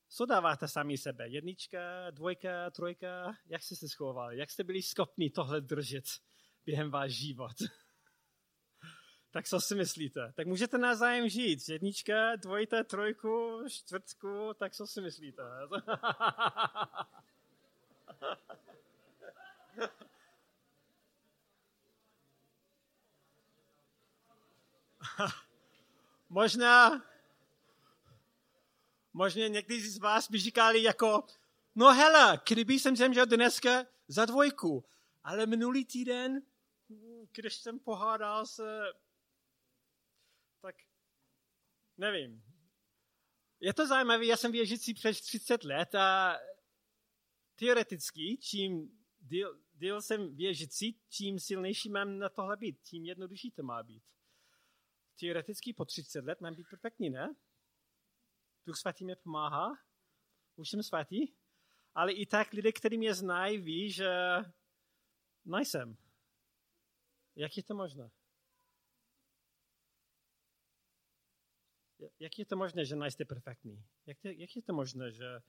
co 0.09 0.26
dáváte 0.26 0.69
sami 0.69 0.99
sebe? 0.99 1.28
Jednička, 1.28 2.11
dvojka, 2.11 2.71
trojka? 2.71 3.37
Jak 3.47 3.62
jste 3.62 3.76
se 3.76 3.88
schovali? 3.88 4.38
Jak 4.38 4.50
jste 4.50 4.64
byli 4.64 4.83
schopni 4.83 5.31
tohle 5.31 5.61
držet 5.61 6.05
během 6.66 6.90
váš 6.90 7.12
život? 7.12 7.57
Tak 9.37 9.49
co 9.49 9.61
si 9.61 9.75
myslíte? 9.75 10.33
Tak 10.37 10.47
můžete 10.47 10.95
zájem 10.95 11.28
žít. 11.28 11.69
Jednička, 11.69 12.37
dvojka, 12.37 12.85
trojku, 12.85 13.64
čtvrtku, 13.69 14.55
tak 14.55 14.73
co 14.73 14.87
si 14.87 15.00
myslíte? 15.00 15.43
Možná 26.28 27.02
Možná 29.12 29.49
někdy 29.49 29.81
z 29.81 29.99
vás 29.99 30.31
by 30.31 30.38
říkali 30.38 30.83
jako, 30.83 31.25
no 31.75 31.95
hele, 31.95 32.40
kdyby 32.49 32.75
jsem 32.75 32.97
zemřel 32.97 33.26
dneska 33.26 33.87
za 34.09 34.25
dvojku, 34.25 34.85
ale 35.25 35.47
minulý 35.47 35.85
týden, 35.85 36.43
když 37.33 37.55
jsem 37.55 37.78
pohádal 37.78 38.47
se, 38.47 38.93
nevím. 41.98 42.42
Je 43.60 43.74
to 43.74 43.86
zajímavé, 43.86 44.26
já 44.26 44.36
jsem 44.36 44.52
věřící 44.52 44.94
přes 44.94 45.20
30 45.20 45.64
let 45.64 45.94
a 45.94 46.36
teoreticky, 47.54 48.38
čím 48.38 48.98
díl, 49.18 49.60
díl 49.74 50.02
jsem 50.02 50.36
věřící, 50.36 51.00
čím 51.08 51.38
silnější 51.38 51.88
mám 51.88 52.18
na 52.18 52.28
tohle 52.28 52.56
být, 52.56 52.80
tím 52.82 53.04
jednodušší 53.04 53.50
to 53.50 53.62
má 53.62 53.82
být. 53.82 54.02
Teoreticky 55.20 55.72
po 55.72 55.84
30 55.84 56.24
let 56.24 56.40
mám 56.40 56.54
být 56.54 56.68
perfektní, 56.70 57.10
ne? 57.10 57.34
Duch 58.66 58.76
svatý 58.76 59.04
mě 59.04 59.16
pomáhá, 59.16 59.72
už 60.56 60.70
jsem 60.70 60.82
svatý, 60.82 61.32
ale 61.94 62.12
i 62.12 62.26
tak 62.26 62.52
lidé, 62.52 62.72
kteří 62.72 62.98
mě 62.98 63.14
znají, 63.14 63.58
ví, 63.58 63.92
že 63.92 64.10
nejsem. 65.44 65.96
Jak 67.36 67.56
je 67.56 67.62
to 67.62 67.74
možné? 67.74 68.10
Jak 72.18 72.38
je 72.38 72.46
to 72.46 72.56
možné, 72.56 72.84
že 72.84 72.96
nejste 72.96 73.25
perfektní? 73.25 73.84
Jak, 74.06 74.25
je, 74.25 74.40
jak 74.40 74.56
je 74.56 74.62
to 74.62 74.72
možné, 74.72 75.12
že 75.12 75.40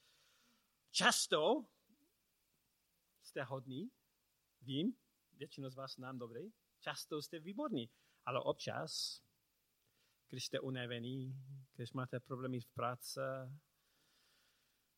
často 0.91 1.65
jste 3.21 3.43
hodní, 3.43 3.91
vím, 4.61 4.95
většinu 5.33 5.69
z 5.69 5.75
vás 5.75 5.95
znám 5.95 6.19
dobrý, 6.19 6.51
často 6.79 7.21
jste 7.21 7.39
výborní, 7.39 7.89
ale 8.25 8.41
občas 8.41 9.21
když 10.29 10.45
jste 10.45 10.59
unavený, 10.59 11.35
když 11.75 11.93
máte 11.93 12.19
problémy 12.19 12.59
v 12.59 12.67
práci, 12.67 13.19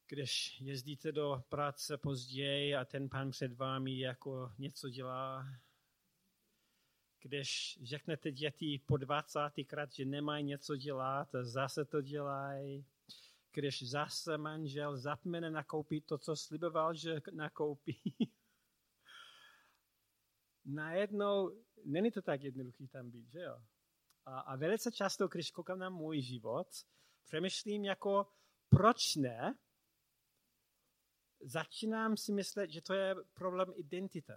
když 0.08 0.62
jezdíte 0.62 1.12
do 1.12 1.44
práce 1.50 1.98
později 1.98 2.76
a 2.76 2.86
ten 2.86 3.10
pán 3.10 3.32
před 3.32 3.54
vámi 3.54 4.00
jako 4.00 4.54
něco 4.58 4.90
dělá, 4.90 5.46
když 7.22 7.80
řeknete 7.84 8.32
děti 8.32 8.82
po 8.86 8.98
20. 8.98 9.40
krát, 9.68 9.92
že 9.92 10.06
nemají 10.06 10.44
něco 10.44 10.76
dělat, 10.76 11.30
zase 11.42 11.86
to 11.86 12.02
dělají, 12.02 12.86
když 13.54 13.90
zase 13.90 14.38
manžel 14.38 14.98
zapomene 14.98 15.50
nakoupit 15.52 16.06
to, 16.06 16.18
co 16.18 16.36
sliboval, 16.36 16.94
že 16.94 17.22
nakoupí. 17.32 18.02
Najednou 20.66 21.64
není 21.86 22.12
to 22.12 22.22
tak 22.22 22.42
jednoduchý 22.42 22.88
tam 22.88 23.12
být, 23.12 23.32
že 23.32 23.40
jo? 23.40 23.62
A, 24.26 24.40
a 24.40 24.56
velice 24.56 24.92
často, 24.92 25.28
když 25.28 25.52
koukám 25.52 25.80
na 25.80 25.90
můj 25.90 26.22
život, 26.22 26.68
přemýšlím 27.24 27.86
jako, 27.86 28.28
proč 28.70 29.16
ne? 29.16 29.58
Začínám 31.42 32.18
si 32.18 32.32
myslet, 32.32 32.70
že 32.70 32.82
to 32.82 32.94
je 32.94 33.16
problém 33.34 33.74
identity. 33.76 34.34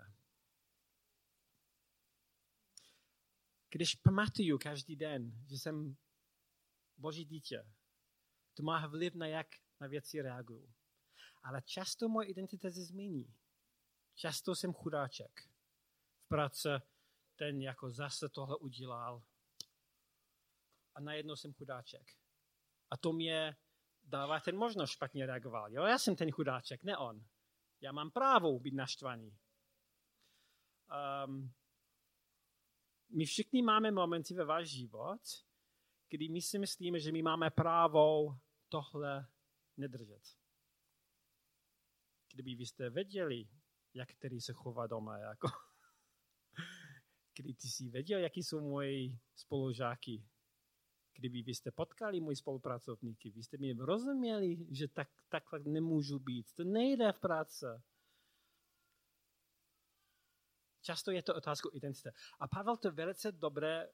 Když 3.72 3.94
pamatuju 3.94 4.58
každý 4.58 4.96
den, 4.96 5.44
že 5.46 5.58
jsem 5.58 5.96
boží 6.96 7.24
dítě, 7.24 7.66
to 8.54 8.62
má 8.62 8.86
vliv 8.86 9.14
na 9.14 9.26
jak 9.26 9.46
na 9.80 9.86
věci 9.86 10.22
reaguju. 10.22 10.72
Ale 11.42 11.62
často 11.62 12.08
moje 12.08 12.28
identita 12.28 12.70
se 12.70 12.84
změní. 12.84 13.34
Často 14.14 14.54
jsem 14.54 14.72
chudáček. 14.72 15.40
V 16.24 16.28
práci 16.28 16.68
ten 17.36 17.62
jako 17.62 17.90
zase 17.90 18.28
tohle 18.28 18.56
udělal, 18.56 19.22
a 20.94 21.00
najednou 21.00 21.36
jsem 21.36 21.52
chudáček. 21.52 22.12
A 22.90 22.96
to 22.96 23.12
mě 23.12 23.56
dává 24.04 24.40
ten 24.40 24.56
možnost 24.56 24.90
špatně 24.90 25.26
reagoval. 25.26 25.72
Jo, 25.72 25.84
já 25.84 25.98
jsem 25.98 26.16
ten 26.16 26.30
chudáček, 26.30 26.84
ne 26.84 26.96
on. 26.96 27.24
Já 27.80 27.92
mám 27.92 28.10
právo 28.10 28.58
být 28.60 28.74
naštvaný. 28.74 29.38
Um, 31.26 31.52
my 33.12 33.24
všichni 33.24 33.62
máme 33.62 33.90
momenty 33.90 34.34
ve 34.34 34.44
váš 34.44 34.68
život, 34.68 35.20
kdy 36.08 36.28
my 36.28 36.42
si 36.42 36.58
myslíme, 36.58 37.00
že 37.00 37.12
my 37.12 37.22
máme 37.22 37.50
právo 37.50 38.36
tohle 38.68 39.26
nedržet. 39.76 40.22
Kdyby 42.32 42.54
vy 42.54 42.66
jste 42.66 42.90
věděli, 42.90 43.48
jak 43.94 44.08
který 44.08 44.40
se 44.40 44.52
chová 44.52 44.86
doma, 44.86 45.18
jako 45.18 45.48
kdy 47.36 47.54
ty 47.54 47.68
jsi 47.68 47.88
věděl, 47.88 48.20
jaký 48.20 48.42
jsou 48.42 48.60
moji 48.60 49.18
spolužáky, 49.34 50.24
kdyby 51.14 51.42
vy 51.42 51.54
jste 51.54 51.70
potkali 51.70 52.20
můj 52.20 52.36
spolupracovníky, 52.36 53.30
vy 53.30 53.42
jste 53.42 53.56
mi 53.56 53.72
rozuměli, 53.72 54.66
že 54.70 54.88
tak, 54.88 55.08
takhle 55.28 55.58
nemůžu 55.58 56.18
být. 56.18 56.52
To 56.52 56.64
nejde 56.64 57.12
v 57.12 57.20
práce. 57.20 57.82
Často 60.82 61.10
je 61.10 61.22
to 61.22 61.34
otázka 61.34 61.68
identity. 61.72 62.10
A 62.40 62.48
Pavel 62.48 62.76
to 62.76 62.90
velice 62.90 63.32
dobře 63.32 63.92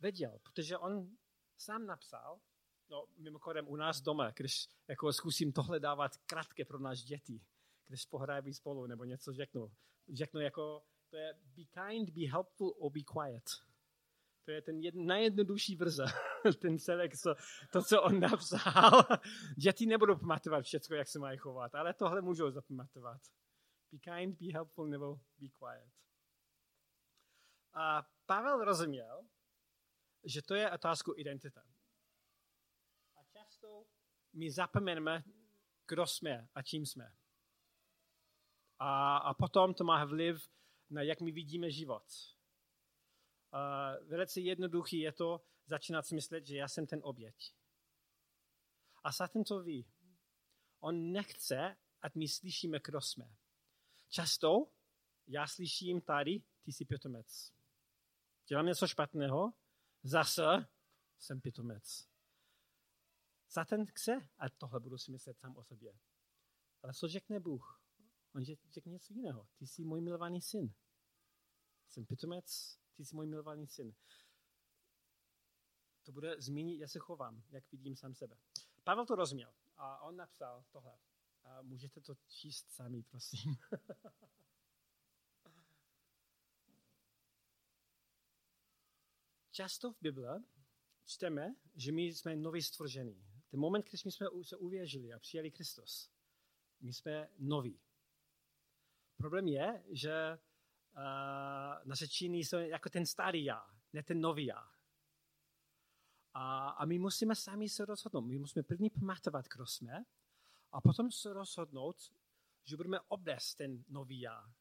věděl, 0.00 0.38
protože 0.42 0.78
on 0.78 1.16
sám 1.58 1.86
napsal, 1.86 2.40
no 2.90 3.06
mimochodem 3.16 3.68
u 3.68 3.76
nás 3.76 4.00
doma, 4.00 4.30
když 4.30 4.68
jako 4.88 5.12
zkusím 5.12 5.52
tohle 5.52 5.80
dávat 5.80 6.16
krátké 6.16 6.64
pro 6.64 6.78
náš 6.78 7.02
děti, 7.02 7.40
když 7.86 8.06
pohrají 8.06 8.54
spolu 8.54 8.86
nebo 8.86 9.04
něco 9.04 9.32
řeknu, 9.32 9.72
řeknu 10.14 10.40
jako, 10.40 10.82
to 11.10 11.16
je 11.16 11.34
be 11.34 11.62
kind, 11.64 12.10
be 12.10 12.28
helpful 12.30 12.74
or 12.78 12.92
be 12.92 13.00
quiet. 13.00 13.44
To 14.44 14.50
je 14.50 14.62
ten 14.62 14.80
jedn, 14.80 15.06
nejjednodušší 15.06 15.76
verze, 15.76 16.04
ten 16.60 16.78
celek, 16.78 17.16
co, 17.16 17.34
to, 17.72 17.82
co 17.82 18.02
on 18.02 18.20
napsal. 18.20 19.02
Děti 19.56 19.86
nebudou 19.86 20.16
pamatovat 20.16 20.64
všechno, 20.64 20.96
jak 20.96 21.08
se 21.08 21.18
mají 21.18 21.38
chovat, 21.38 21.74
ale 21.74 21.94
tohle 21.94 22.22
můžou 22.22 22.50
zapamatovat. 22.50 23.20
Be 23.92 23.98
kind, 23.98 24.40
be 24.40 24.52
helpful, 24.52 24.88
nebo 24.88 25.20
be 25.38 25.48
quiet. 25.48 26.05
A 27.76 28.02
Pavel 28.26 28.64
rozuměl, 28.64 29.22
že 30.24 30.42
to 30.42 30.54
je 30.54 30.70
otázku 30.70 31.14
identity. 31.16 31.60
A 33.16 33.24
často 33.32 33.86
my 34.32 34.50
zapomeneme, 34.50 35.24
kdo 35.88 36.06
jsme 36.06 36.48
a 36.54 36.62
čím 36.62 36.86
jsme. 36.86 37.16
A, 38.78 39.16
a 39.16 39.34
potom 39.34 39.74
to 39.74 39.84
má 39.84 40.04
vliv 40.04 40.48
na 40.90 41.02
jak 41.02 41.20
my 41.20 41.32
vidíme 41.32 41.70
život 41.70 42.04
uh, 43.56 44.08
velice 44.08 44.40
jednoduchý 44.40 44.98
je 44.98 45.12
to 45.12 45.44
začínat 45.66 46.06
si 46.06 46.14
myslet, 46.14 46.46
že 46.46 46.56
já 46.56 46.68
jsem 46.68 46.86
ten 46.86 47.00
oběť. 47.02 47.54
A 49.04 49.12
Satan 49.12 49.44
to 49.44 49.62
ví. 49.62 49.86
On 50.80 51.12
nechce, 51.12 51.76
ať 52.00 52.14
my 52.14 52.28
slyšíme, 52.28 52.78
kdo 52.84 53.00
jsme. 53.00 53.36
Často 54.08 54.66
já 55.26 55.46
slyším 55.46 56.00
tady, 56.00 56.42
ty 56.62 56.72
jsi 56.72 56.84
pitomec. 56.84 57.52
Dělám 58.48 58.66
něco 58.66 58.86
špatného, 58.86 59.52
zase 60.02 60.42
jsem 61.18 61.40
pitomec. 61.40 62.08
Satan 63.48 63.86
chce, 63.86 64.28
a 64.38 64.48
tohle 64.48 64.80
budu 64.80 64.98
si 64.98 65.10
myslet 65.10 65.38
sám 65.38 65.56
o 65.56 65.64
sobě. 65.64 65.98
Ale 66.82 66.94
co 66.94 67.08
řekne 67.08 67.40
Bůh? 67.40 67.82
On 68.34 68.44
řekne 68.44 68.92
něco 68.92 69.14
jiného. 69.14 69.48
Ty 69.56 69.66
jsi 69.66 69.84
můj 69.84 70.00
milovaný 70.00 70.42
syn. 70.42 70.74
Jsem 71.88 72.06
pitomec, 72.06 72.78
ty 72.96 73.04
jsi 73.04 73.16
můj 73.16 73.26
milovaný 73.26 73.66
syn. 73.66 73.94
To 76.02 76.12
bude 76.12 76.40
zmínit, 76.40 76.80
jak 76.80 76.90
se 76.90 76.98
chovám, 76.98 77.42
jak 77.50 77.72
vidím 77.72 77.96
sám 77.96 78.14
sebe. 78.14 78.36
Pavel 78.84 79.06
to 79.06 79.14
rozuměl 79.14 79.52
a 79.76 80.00
on 80.00 80.16
napsal 80.16 80.64
tohle. 80.72 80.98
A 81.44 81.62
můžete 81.62 82.00
to 82.00 82.14
číst 82.28 82.70
sami, 82.70 83.02
prosím. 83.02 83.56
Často 89.56 89.92
v 89.92 89.96
Bible 90.00 90.42
čteme, 91.04 91.54
že 91.76 91.92
my 91.92 92.02
jsme 92.02 92.36
nový 92.36 92.62
stvoření. 92.62 93.24
Ten 93.48 93.60
moment, 93.60 93.88
když 93.88 94.04
my 94.04 94.12
jsme 94.12 94.26
se 94.42 94.56
uvěřili 94.56 95.12
a 95.12 95.18
přijali 95.18 95.50
Kristus, 95.50 96.10
my 96.80 96.92
jsme 96.92 97.30
noví. 97.38 97.80
Problém 99.16 99.48
je, 99.48 99.84
že 99.90 100.38
uh, 100.96 101.88
naše 101.88 102.08
činy 102.08 102.38
jsou 102.38 102.56
jako 102.56 102.88
ten 102.88 103.06
starý 103.06 103.44
já, 103.44 103.66
ne 103.92 104.02
ten 104.02 104.20
nový 104.20 104.46
já. 104.46 104.70
A, 106.34 106.68
a 106.68 106.84
my 106.84 106.98
musíme 106.98 107.34
sami 107.34 107.68
se 107.68 107.84
rozhodnout. 107.84 108.20
My 108.20 108.38
musíme 108.38 108.62
první 108.62 108.90
pamatovat, 108.90 109.48
kdo 109.48 109.66
jsme, 109.66 110.04
a 110.72 110.80
potom 110.80 111.10
se 111.10 111.32
rozhodnout, 111.32 112.12
že 112.64 112.76
budeme 112.76 113.00
oblést 113.00 113.54
ten 113.54 113.84
nový 113.88 114.20
já 114.20 114.52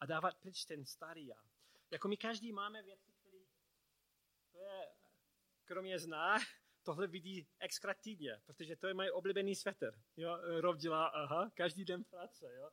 a 0.00 0.06
dávat 0.06 0.36
pryč 0.36 0.64
ten 0.64 0.84
starý 0.84 1.26
já. 1.26 1.44
Jako 1.90 2.08
my 2.08 2.16
každý 2.16 2.52
máme 2.52 2.82
věci, 2.82 3.13
kromě 5.64 5.98
zná, 5.98 6.38
tohle 6.82 7.06
vidí 7.06 7.48
extra 7.58 7.94
týdně, 7.94 8.42
protože 8.46 8.76
to 8.76 8.86
je 8.86 8.94
můj 8.94 9.10
oblíbený 9.10 9.54
svetr. 9.54 10.02
Jo, 10.16 10.38
Rob 10.60 10.76
dělá, 10.76 11.06
aha, 11.06 11.50
každý 11.54 11.84
den 11.84 12.04
práce. 12.04 12.54
Jo. 12.54 12.70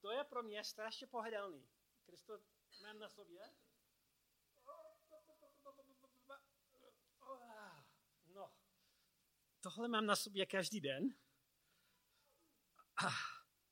To 0.00 0.10
je 0.10 0.24
pro 0.24 0.42
mě 0.42 0.64
strašně 0.64 1.06
pohodlný. 1.06 1.68
Kristo 2.06 2.40
mám 2.82 2.98
na 2.98 3.08
sobě. 3.08 3.54
No, 8.34 8.52
tohle 9.60 9.88
mám 9.88 10.06
na 10.06 10.16
sobě 10.16 10.46
každý 10.46 10.80
den 10.80 11.14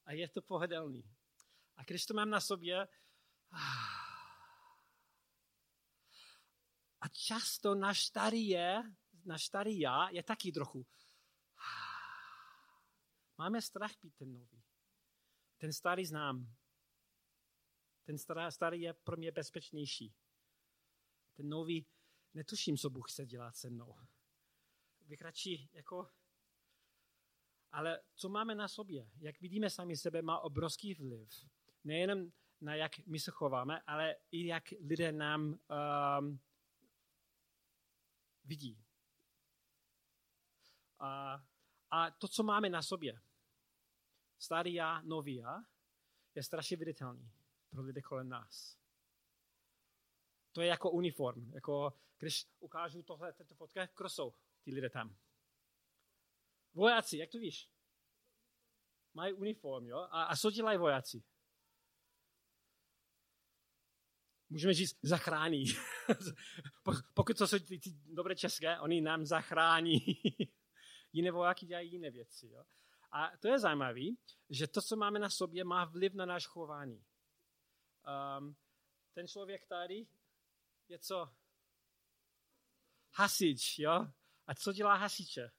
a 0.04 0.12
je 0.12 0.28
to 0.28 0.42
pohodlný. 0.42 1.04
A 1.76 1.82
když 1.84 2.06
to 2.06 2.14
mám 2.14 2.30
na 2.30 2.40
sobě, 2.40 2.88
a 7.00 7.08
často 7.08 7.74
náš 7.74 8.04
starý 8.04 8.48
je, 8.48 8.82
náš 9.24 9.44
starý 9.44 9.80
já 9.80 10.08
je 10.08 10.22
taky 10.22 10.52
trochu. 10.52 10.86
Máme 13.38 13.62
strach 13.62 13.92
být 14.02 14.14
ten 14.16 14.32
nový. 14.32 14.62
Ten 15.58 15.72
starý 15.72 16.06
znám. 16.06 16.54
Ten 18.04 18.18
starý 18.50 18.80
je 18.80 18.92
pro 18.92 19.16
mě 19.16 19.32
bezpečnější. 19.32 20.14
Ten 21.34 21.48
nový, 21.48 21.86
netuším, 22.34 22.76
co 22.76 22.90
Bůh 22.90 23.10
chce 23.10 23.26
dělat 23.26 23.56
se 23.56 23.70
mnou. 23.70 23.94
Bych 25.00 25.22
radši 25.22 25.68
jako 25.72 26.10
ale 27.76 28.00
co 28.14 28.28
máme 28.28 28.54
na 28.54 28.68
sobě? 28.68 29.10
Jak 29.18 29.40
vidíme 29.40 29.70
sami 29.70 29.96
sebe, 29.96 30.22
má 30.22 30.38
obrovský 30.38 30.94
vliv. 30.94 31.28
Nejenom 31.84 32.32
na 32.60 32.74
jak 32.74 32.92
my 33.06 33.20
se 33.20 33.30
chováme, 33.30 33.80
ale 33.86 34.16
i 34.30 34.46
jak 34.46 34.64
lidé 34.80 35.12
nám 35.12 35.58
um, 36.20 36.40
vidí. 38.46 38.84
A, 40.98 41.42
a 41.90 42.10
to, 42.10 42.28
co 42.28 42.42
máme 42.42 42.68
na 42.68 42.82
sobě, 42.82 43.20
starý 44.38 44.74
já, 44.74 45.00
nový 45.02 45.34
já, 45.34 45.64
je 46.34 46.42
strašně 46.42 46.76
viditelný 46.76 47.30
pro 47.70 47.82
lidi 47.82 48.02
kolem 48.02 48.28
nás. 48.28 48.78
To 50.52 50.60
je 50.60 50.68
jako 50.68 50.90
uniform. 50.90 51.52
Jako, 51.54 51.92
když 52.18 52.46
ukážu 52.60 53.02
tohle, 53.02 53.32
tato 53.32 53.54
fotka, 53.54 53.88
kdo 53.96 54.08
jsou 54.08 54.34
ty 54.62 54.70
lidé 54.70 54.90
tam? 54.90 55.16
Vojáci, 56.74 57.18
jak 57.18 57.30
to 57.30 57.38
víš? 57.38 57.70
Mají 59.14 59.32
uniform, 59.32 59.86
jo? 59.86 59.98
A, 59.98 60.22
a 60.22 60.36
co 60.36 60.50
dělají 60.50 60.78
vojáci? 60.78 61.24
Můžeme 64.50 64.74
říct, 64.74 64.98
zachrání. 65.02 65.64
Pokud 67.14 67.38
to 67.38 67.46
jsou 67.46 67.58
ty, 67.58 67.78
ty 67.78 67.90
dobré 68.04 68.36
české, 68.36 68.80
oni 68.80 69.00
nám 69.00 69.26
zachrání. 69.26 69.98
jiné 71.12 71.30
vojáky 71.30 71.66
dělají 71.66 71.92
jiné 71.92 72.10
věci. 72.10 72.48
Jo? 72.48 72.64
A 73.12 73.36
to 73.36 73.48
je 73.48 73.58
zajímavé, 73.58 74.06
že 74.50 74.66
to, 74.66 74.82
co 74.82 74.96
máme 74.96 75.18
na 75.18 75.30
sobě, 75.30 75.64
má 75.64 75.84
vliv 75.84 76.14
na 76.14 76.26
náš 76.26 76.46
chování. 76.46 77.04
Um, 78.38 78.56
ten 79.14 79.28
člověk 79.28 79.66
tady 79.66 80.06
je 80.88 80.98
co? 80.98 81.30
Hasič, 83.14 83.78
jo? 83.78 84.06
A 84.46 84.54
co 84.54 84.72
dělá 84.72 84.94
hasiče? 84.94 85.50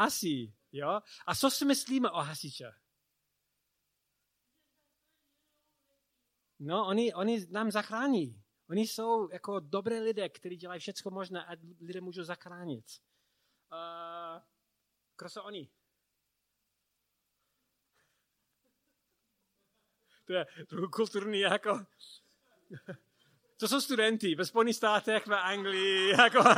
hasí. 0.00 0.54
Jo? 0.72 1.00
A 1.26 1.34
co 1.34 1.50
si 1.50 1.64
myslíme 1.64 2.10
o 2.10 2.20
hasiče? 2.20 2.72
No, 6.60 6.86
oni, 6.86 7.14
oni 7.14 7.46
nám 7.50 7.70
zachrání. 7.70 8.42
Oni 8.70 8.86
jsou 8.86 9.30
jako 9.32 9.60
dobré 9.60 10.00
lidé, 10.00 10.28
kteří 10.28 10.56
dělají 10.56 10.80
všechno 10.80 11.10
možné 11.10 11.44
a 11.44 11.56
lidé 11.80 12.00
můžou 12.00 12.22
zachránit. 12.22 12.84
Uh, 13.72 14.42
kdo 15.18 15.30
jsou 15.30 15.42
oni? 15.42 15.70
To 20.24 20.32
je 20.32 20.46
kulturní 20.92 21.40
jako... 21.40 21.86
To 23.56 23.68
jsou 23.68 23.80
studenti 23.80 24.34
ve 24.34 24.44
Spojených 24.44 24.76
státech, 24.76 25.26
v 25.26 25.34
Anglii, 25.34 26.08
jako... 26.08 26.42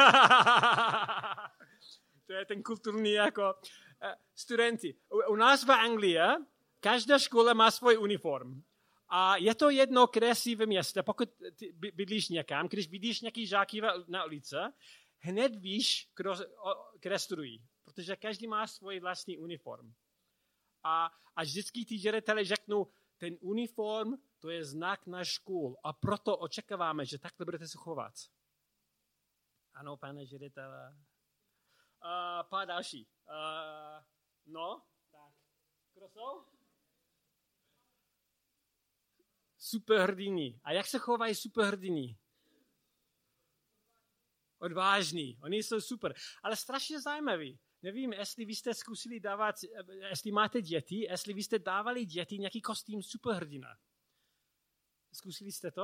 to 2.27 2.33
je 2.33 2.45
ten 2.45 2.63
kulturní 2.63 3.13
jako 3.13 3.55
uh, 3.55 4.09
studenti. 4.35 4.95
U, 5.11 5.33
u 5.33 5.37
nás 5.37 5.65
v 5.65 5.73
Anglii 5.73 6.19
každá 6.81 7.19
škola 7.19 7.55
má 7.55 7.71
svůj 7.71 7.99
uniform. 7.99 8.63
A 9.15 9.37
je 9.37 9.55
to 9.55 9.71
jedno, 9.71 10.07
kde 10.07 10.35
jsi 10.35 10.55
ve 10.55 10.67
městě, 10.67 11.03
pokud 11.03 11.29
bydlíš 11.95 12.29
někam, 12.29 12.69
když 12.69 12.89
vidíš 12.89 13.21
nějaký 13.21 13.47
žáky 13.47 13.81
na 14.09 14.25
ulici, 14.25 14.57
hned 15.19 15.57
víš, 15.57 16.11
kdo, 16.17 16.35
kde 17.01 17.19
studují. 17.19 17.65
Protože 17.85 18.17
každý 18.17 18.47
má 18.47 18.67
svůj 18.67 19.01
vlastní 19.01 19.39
uniform. 19.39 19.93
A, 20.83 21.11
a 21.37 21.43
vždycky 21.43 21.85
ty 21.85 21.99
žadatelé 21.99 22.45
řeknou, 22.45 22.93
ten 23.19 23.37
uniform, 23.41 24.13
to 24.39 24.51
je 24.51 24.65
znak 24.65 25.07
na 25.07 25.25
škůl 25.25 25.77
a 25.85 25.93
proto 25.93 26.39
očekáváme, 26.39 27.07
že 27.07 27.19
takhle 27.19 27.45
budete 27.45 27.69
se 27.69 27.79
chovat. 27.79 28.15
Ano, 29.75 29.97
pane 29.97 30.27
žadatelé. 30.27 30.97
Uh, 32.05 32.49
pár 32.49 32.69
další. 32.69 33.09
Uh, 33.29 34.05
no, 34.47 34.83
tak. 35.11 35.35
Kdo 35.95 36.09
jsou? 36.09 36.52
Superhrdiny. 39.65 40.61
A 40.65 40.73
jak 40.73 40.87
se 40.87 40.99
chovají 40.99 41.35
superhrdiny? 41.35 42.19
Odvážný. 44.59 45.39
Oni 45.43 45.63
jsou 45.63 45.81
super. 45.81 46.15
Ale 46.43 46.57
strašně 46.57 47.01
zajímavý. 47.01 47.61
Nevím, 47.83 48.13
jestli 48.13 48.45
vy 48.45 48.55
jste 48.55 48.75
zkusili 48.75 49.21
dávat, 49.21 49.55
jestli 50.09 50.33
máte 50.33 50.63
děti, 50.63 51.07
jestli 51.11 51.35
vy 51.35 51.43
jste 51.43 51.59
dávali 51.59 52.05
děti 52.05 52.39
nějaký 52.39 52.61
kostým 52.61 53.03
superhrdina. 53.03 53.69
Zkusili 55.13 55.53
jste 55.53 55.71
to? 55.71 55.83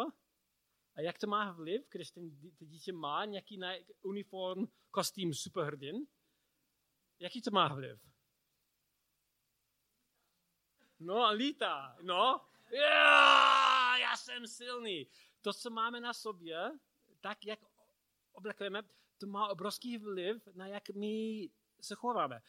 A 0.95 1.01
jak 1.01 1.19
to 1.19 1.27
má 1.27 1.53
vliv, 1.53 1.89
když 1.91 2.11
ten 2.11 2.31
dítě 2.59 2.93
má 2.93 3.25
nějaký 3.25 3.61
uniform, 4.03 4.67
kostým 4.91 5.35
superhrdin? 5.35 5.97
Jaký 7.19 7.43
to 7.43 7.51
má 7.51 7.75
vliv? 7.75 8.01
No, 11.01 11.33
lítá. 11.33 11.97
No, 12.03 12.41
yeah, 12.73 13.68
já 13.99 14.17
jsem 14.17 14.47
silný. 14.47 15.07
To, 15.41 15.53
co 15.53 15.71
máme 15.71 16.01
na 16.01 16.15
sobě, 16.15 16.71
tak 17.21 17.47
jak 17.47 17.59
oblekujeme, 18.33 18.83
to 19.19 19.27
má 19.27 19.49
obrovský 19.49 19.99
vliv 19.99 20.49
na 20.55 20.67
jak 20.67 20.89
my 20.89 21.49
se 21.81 21.95
chováme. 21.95 22.43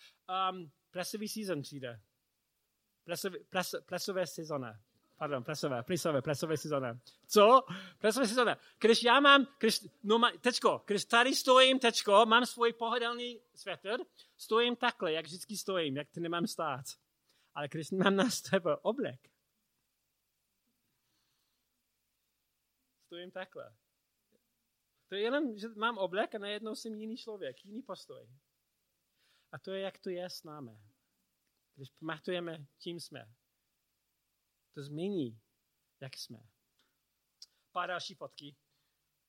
Um, 0.51 0.71
plesový 0.91 1.29
season 1.29 1.61
přijde. 1.61 2.01
Plesový, 3.03 3.39
ples, 3.49 3.75
plesové 3.85 4.27
sezóna. 4.27 4.79
Pardon, 5.17 5.43
plesové, 5.43 5.83
plesové, 5.83 6.21
plesové 6.21 6.57
sezóna. 6.57 6.99
Co? 7.27 7.63
Plesové 7.97 8.27
sezóna. 8.27 8.57
Když 8.79 9.03
já 9.03 9.19
mám, 9.19 9.47
když, 9.59 9.87
no, 10.03 10.21
tečko, 10.41 10.83
když 10.85 11.05
tady 11.05 11.35
stojím, 11.35 11.79
tečko, 11.79 12.25
mám 12.25 12.45
svůj 12.45 12.73
pohodlný 12.73 13.41
svetr, 13.55 13.97
stojím 14.37 14.75
takhle, 14.75 15.13
jak 15.13 15.25
vždycky 15.25 15.57
stojím, 15.57 15.97
jak 15.97 16.09
ty 16.09 16.19
nemám 16.19 16.47
stát. 16.47 16.85
Ale 17.55 17.67
když 17.67 17.91
mám 17.91 18.15
na 18.15 18.29
sebe 18.29 18.77
oblek, 18.77 19.29
stojím 23.09 23.31
takhle. 23.31 23.75
To 25.07 25.15
je 25.15 25.21
jenom, 25.21 25.57
že 25.57 25.67
mám 25.67 25.97
oblek 25.97 26.35
a 26.35 26.37
najednou 26.37 26.75
jsem 26.75 26.95
jiný 26.95 27.17
člověk, 27.17 27.65
jiný 27.65 27.81
postoj. 27.81 28.29
A 29.51 29.59
to 29.59 29.71
je, 29.71 29.81
jak 29.81 29.99
to 29.99 30.09
je 30.09 30.29
s 30.29 30.43
námi. 30.43 30.79
když 31.75 31.89
pamatujeme, 31.89 32.65
čím 32.79 32.99
jsme, 32.99 33.33
to 34.73 34.83
změní, 34.83 35.41
jak 36.01 36.17
jsme. 36.17 36.49
Pár 37.71 37.89
další 37.89 38.15
fotky. 38.15 38.55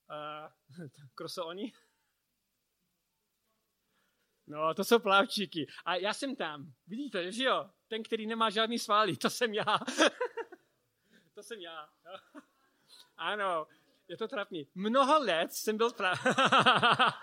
Kdo 1.16 1.28
jsou 1.28 1.44
oni? 1.44 1.72
No, 4.46 4.74
to 4.74 4.84
jsou 4.84 4.98
plavčíky. 4.98 5.66
A 5.84 5.96
já 5.96 6.14
jsem 6.14 6.36
tam. 6.36 6.74
Vidíte, 6.86 7.32
že 7.32 7.44
jo? 7.44 7.70
Ten, 7.88 8.02
který 8.02 8.26
nemá 8.26 8.50
žádný 8.50 8.78
svaly, 8.78 9.16
to 9.16 9.30
jsem 9.30 9.54
já. 9.54 9.78
to 11.34 11.42
jsem 11.42 11.60
já. 11.60 11.88
Ano, 13.20 13.66
je 14.08 14.16
to 14.16 14.28
trapný. 14.28 14.68
Mnoho 14.74 15.18
let 15.18 15.52
jsem 15.52 15.76
byl 15.76 15.92
prav... 15.92 16.18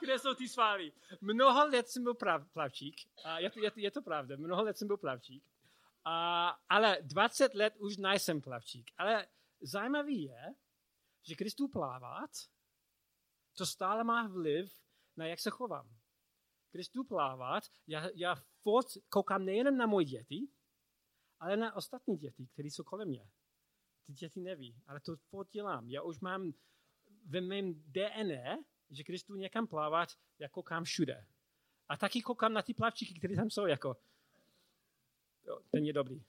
Kde 0.00 0.18
jsou 0.18 0.34
ty 0.34 0.48
svaly? 0.48 0.92
Mnoho 1.20 1.66
let 1.66 1.88
jsem 1.88 2.02
byl 2.02 2.14
prav, 2.14 2.48
plavčík. 2.52 2.96
A 3.24 3.38
je, 3.38 3.50
to, 3.50 3.60
je, 3.60 3.72
je 3.76 3.90
to 3.90 4.02
pravda, 4.02 4.36
mnoho 4.36 4.62
let 4.62 4.78
jsem 4.78 4.88
byl 4.88 4.96
plavčík. 4.96 5.44
A, 6.04 6.48
ale 6.68 6.98
20 7.02 7.54
let 7.54 7.76
už 7.76 7.96
nejsem 7.96 8.40
plavčík. 8.40 8.90
Ale 8.98 9.26
zajímavý 9.60 10.22
je, 10.22 10.54
že 11.22 11.34
když 11.34 11.54
tu 11.54 11.68
plávat, 11.68 12.30
to 13.56 13.66
stále 13.66 14.04
má 14.04 14.28
vliv 14.28 14.72
na 15.16 15.26
jak 15.26 15.40
se 15.40 15.50
chovám. 15.50 15.88
Když 16.72 16.88
tu 16.88 17.04
plávat, 17.04 17.64
já, 17.86 18.08
já 18.14 18.34
furt 18.62 18.86
koukám 19.08 19.44
nejen 19.44 19.76
na 19.76 19.86
moje 19.86 20.04
děti, 20.06 20.48
ale 21.40 21.56
na 21.56 21.76
ostatní 21.76 22.16
děti, 22.16 22.46
které 22.46 22.68
jsou 22.68 22.84
kolem 22.84 23.08
mě. 23.08 23.30
Ty 24.08 24.14
děti 24.14 24.40
neví, 24.40 24.74
ale 24.86 25.00
to 25.00 25.16
furt 25.16 25.50
dělám. 25.50 25.88
Já 25.88 26.02
už 26.02 26.20
mám 26.20 26.52
ve 27.26 27.40
mém 27.40 27.74
DNA, 27.74 28.56
že 28.90 29.02
když 29.02 29.22
tu 29.22 29.34
někam 29.34 29.66
plávat, 29.66 30.08
já 30.38 30.48
koukám 30.48 30.84
všude. 30.84 31.26
A 31.88 31.96
taky 31.96 32.22
koukám 32.22 32.52
na 32.52 32.62
ty 32.62 32.74
plavčíky, 32.74 33.18
které 33.18 33.36
tam 33.36 33.50
jsou, 33.50 33.66
jako 33.66 33.96
jo, 35.46 35.60
ten 35.70 35.84
je 35.84 35.92
dobrý. 35.92 36.22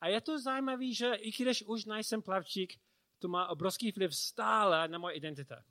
A 0.00 0.08
je 0.08 0.20
to 0.20 0.38
zajímavé, 0.38 0.92
že 0.92 1.14
i 1.14 1.30
když 1.42 1.62
už 1.62 1.84
nejsem 1.84 2.22
plavčík, 2.22 2.80
to 3.18 3.28
má 3.28 3.48
obrovský 3.48 3.92
vliv 3.92 4.16
stále 4.16 4.88
na 4.88 4.98
moje 4.98 5.16
identita 5.16 5.64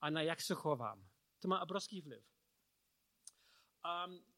a 0.00 0.10
na 0.10 0.22
jak 0.22 0.40
se 0.40 0.54
chovám. 0.54 1.04
To 1.38 1.48
má 1.48 1.60
obrovský 1.60 2.00
vliv. 2.00 2.24
Um, 4.06 4.33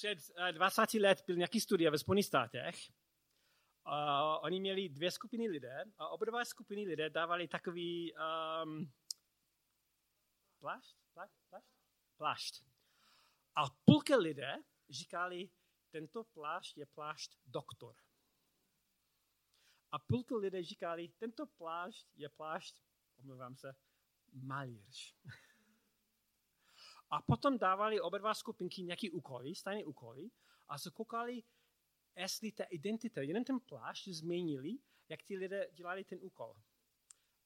před 0.00 0.18
20 0.52 0.94
eh, 0.94 1.00
let 1.00 1.24
byl 1.26 1.36
nějaký 1.36 1.60
studie 1.60 1.90
ve 1.90 1.98
Spojených 1.98 2.26
státech. 2.26 2.76
Uh, 3.86 4.44
oni 4.44 4.60
měli 4.60 4.88
dvě 4.88 5.10
skupiny 5.10 5.48
lidé 5.48 5.84
a 5.98 6.08
oba 6.08 6.24
dva 6.24 6.44
skupiny 6.44 6.86
lidé 6.86 7.10
dávali 7.10 7.48
takový 7.48 8.14
um, 8.14 8.92
plášť, 10.58 10.96
plášť, 11.12 11.34
plášť, 11.48 11.66
plášť. 12.16 12.64
A 13.54 13.62
půlka 13.84 14.16
lidé 14.16 14.54
říkali, 14.90 15.50
tento 15.90 16.24
plášť 16.24 16.76
je 16.76 16.86
plášť 16.86 17.36
doktor. 17.46 17.96
A 19.92 19.98
půlka 19.98 20.36
lidé 20.36 20.62
říkali, 20.62 21.08
tento 21.08 21.46
plášť 21.46 22.06
je 22.16 22.28
plášť, 22.28 22.82
omlouvám 23.18 23.56
se, 23.56 23.74
malíř. 24.32 25.16
A 27.10 27.22
potom 27.22 27.58
dávali 27.58 28.00
oba 28.00 28.18
dva 28.18 28.34
skupinky 28.34 28.82
nějaký 28.82 29.10
úkoly, 29.10 29.54
stejné 29.54 29.84
úkoly, 29.84 30.30
a 30.68 30.78
se 30.78 30.90
koukali, 30.90 31.42
jestli 32.16 32.52
ta 32.52 32.64
identita, 32.64 33.20
jenom 33.20 33.44
ten 33.44 33.60
plášť 33.60 34.08
změnili, 34.08 34.78
jak 35.08 35.22
ti 35.22 35.36
lidé 35.36 35.68
dělali 35.72 36.04
ten 36.04 36.18
úkol. 36.22 36.54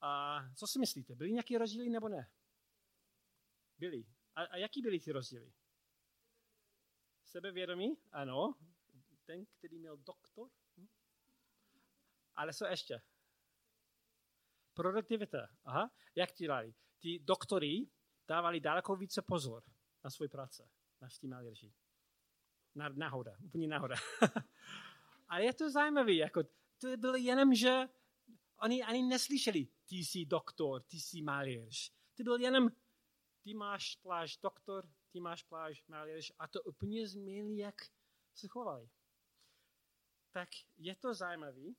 A 0.00 0.40
co 0.54 0.66
si 0.66 0.78
myslíte, 0.78 1.14
byly 1.14 1.32
nějaké 1.32 1.58
rozdíly 1.58 1.90
nebo 1.90 2.08
ne? 2.08 2.30
Byly. 3.78 4.04
A, 4.34 4.42
a 4.42 4.56
jaký 4.56 4.82
byly 4.82 5.00
ty 5.00 5.12
rozdíly? 5.12 5.52
Sebevědomí? 7.24 7.98
Ano. 8.12 8.54
Ten, 9.24 9.46
který 9.46 9.78
měl 9.78 9.96
doktor? 9.96 10.50
Hm? 10.76 10.88
Ale 12.34 12.54
co 12.54 12.66
ještě? 12.66 13.02
Produktivita. 14.74 15.48
Aha. 15.64 15.90
Jak 16.14 16.32
ti 16.32 16.46
dali? 16.46 16.74
Ty 16.98 17.18
doktory 17.18 17.86
dávali 18.28 18.60
daleko 18.60 18.96
více 18.96 19.22
pozor 19.22 19.62
na 20.04 20.10
svoji 20.10 20.28
práce, 20.28 20.70
na 21.00 21.08
ty 21.20 21.26
malíři. 21.26 21.72
Na, 22.74 22.88
náhoda, 22.88 23.36
úplně 23.44 23.68
náhoda. 23.68 23.96
A 25.28 25.38
je 25.46 25.54
to 25.54 25.70
zajímavé, 25.70 26.12
jako 26.12 26.42
to 26.78 26.96
bylo 26.96 27.16
jenom, 27.16 27.54
že 27.54 27.88
oni 28.56 28.82
ani 28.82 29.02
neslyšeli, 29.02 29.68
ty 29.86 29.96
jsi 29.96 30.26
doktor, 30.26 30.82
ty 30.82 31.00
jsi 31.00 31.22
malíř. 31.22 31.92
To 32.16 32.22
bylo 32.22 32.36
jenom, 32.36 32.70
ty 33.42 33.54
máš 33.54 33.96
pláž 33.96 34.36
doktor, 34.36 34.88
ty 35.12 35.20
máš 35.20 35.42
pláž 35.42 35.84
malíř 35.86 36.32
a 36.38 36.48
to 36.48 36.62
úplně 36.62 37.08
změnili, 37.08 37.56
jak 37.56 37.74
se 38.34 38.48
chovali. 38.48 38.90
Tak 40.32 40.48
je 40.76 40.96
to 40.96 41.14
zajímavé, 41.14 41.74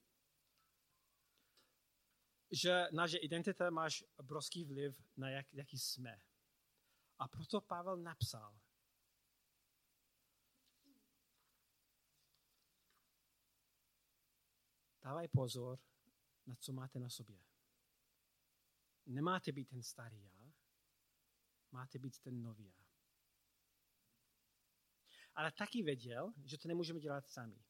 že 2.51 2.87
naše 2.91 3.17
identita 3.17 3.69
máš 3.69 4.03
obrovský 4.15 4.65
vliv 4.65 5.01
na 5.17 5.29
jak, 5.29 5.53
jaký 5.53 5.77
jsme. 5.79 6.21
A 7.19 7.27
proto 7.27 7.61
Pavel 7.61 7.97
napsal, 7.97 8.59
dávaj 15.01 15.27
pozor, 15.27 15.79
na 16.45 16.55
co 16.55 16.73
máte 16.73 16.99
na 16.99 17.09
sobě. 17.09 17.43
Nemáte 19.05 19.51
být 19.51 19.69
ten 19.69 19.83
starý 19.83 20.23
já, 20.23 20.53
máte 21.71 21.99
být 21.99 22.19
ten 22.19 22.41
nový 22.41 22.73
já. 22.77 22.85
Ale 25.35 25.51
taky 25.51 25.83
věděl, 25.83 26.33
že 26.45 26.57
to 26.57 26.67
nemůžeme 26.67 26.99
dělat 26.99 27.27
sami. 27.27 27.65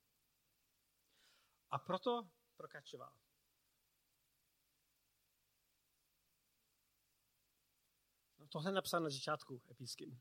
A 1.70 1.80
proto 1.80 2.30
prokračoval. 2.56 3.25
Tohle 8.50 8.72
napsal 8.72 9.02
na 9.02 9.10
začátku 9.10 9.62
epísky. 9.72 10.18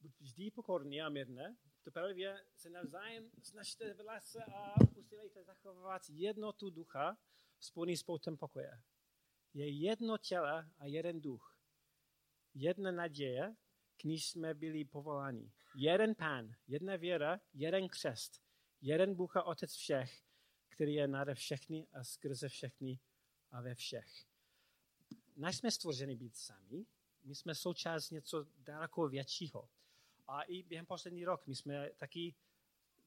Buď 0.00 0.20
vždy 0.20 0.50
pokorný 0.50 1.02
a 1.02 1.08
mírné, 1.08 1.56
teprve 1.82 2.44
se 2.56 2.70
navzájem 2.70 3.30
snažte 3.42 3.96
lásce 4.04 4.44
a 4.44 4.74
usilejte 4.96 5.44
zachovat 5.44 6.02
jednotu 6.08 6.70
ducha 6.70 7.18
spojený 7.60 7.96
s 7.96 8.02
poutem 8.02 8.36
pokoje. 8.36 8.82
Je 9.54 9.68
jedno 9.68 10.18
těle 10.18 10.70
a 10.78 10.86
jeden 10.86 11.20
duch. 11.20 11.58
Jedna 12.54 12.90
naděje, 12.90 13.56
k 13.96 14.04
níž 14.04 14.30
jsme 14.30 14.54
byli 14.54 14.84
povoláni. 14.84 15.52
Jeden 15.76 16.14
pán, 16.14 16.52
jedna 16.66 16.96
věra, 16.96 17.40
jeden 17.54 17.88
křest. 17.88 18.42
Jeden 18.80 19.14
Bůh 19.14 19.36
a 19.36 19.42
Otec 19.42 19.74
všech, 19.74 20.22
který 20.68 20.94
je 20.94 21.08
nade 21.08 21.34
všechny 21.34 21.86
a 21.92 22.04
skrze 22.04 22.48
všechny 22.48 23.00
a 23.50 23.60
ve 23.60 23.74
všech 23.74 24.28
nejsme 25.38 25.70
stvořeni 25.70 26.16
být 26.16 26.36
sami, 26.36 26.86
my 27.24 27.34
jsme 27.34 27.54
součást 27.54 28.10
něco 28.10 28.46
daleko 28.58 29.08
většího. 29.08 29.68
A 30.28 30.42
i 30.42 30.62
během 30.62 30.86
poslední 30.86 31.24
rok 31.24 31.46
my 31.46 31.56
jsme 31.56 31.90
taky 31.96 32.34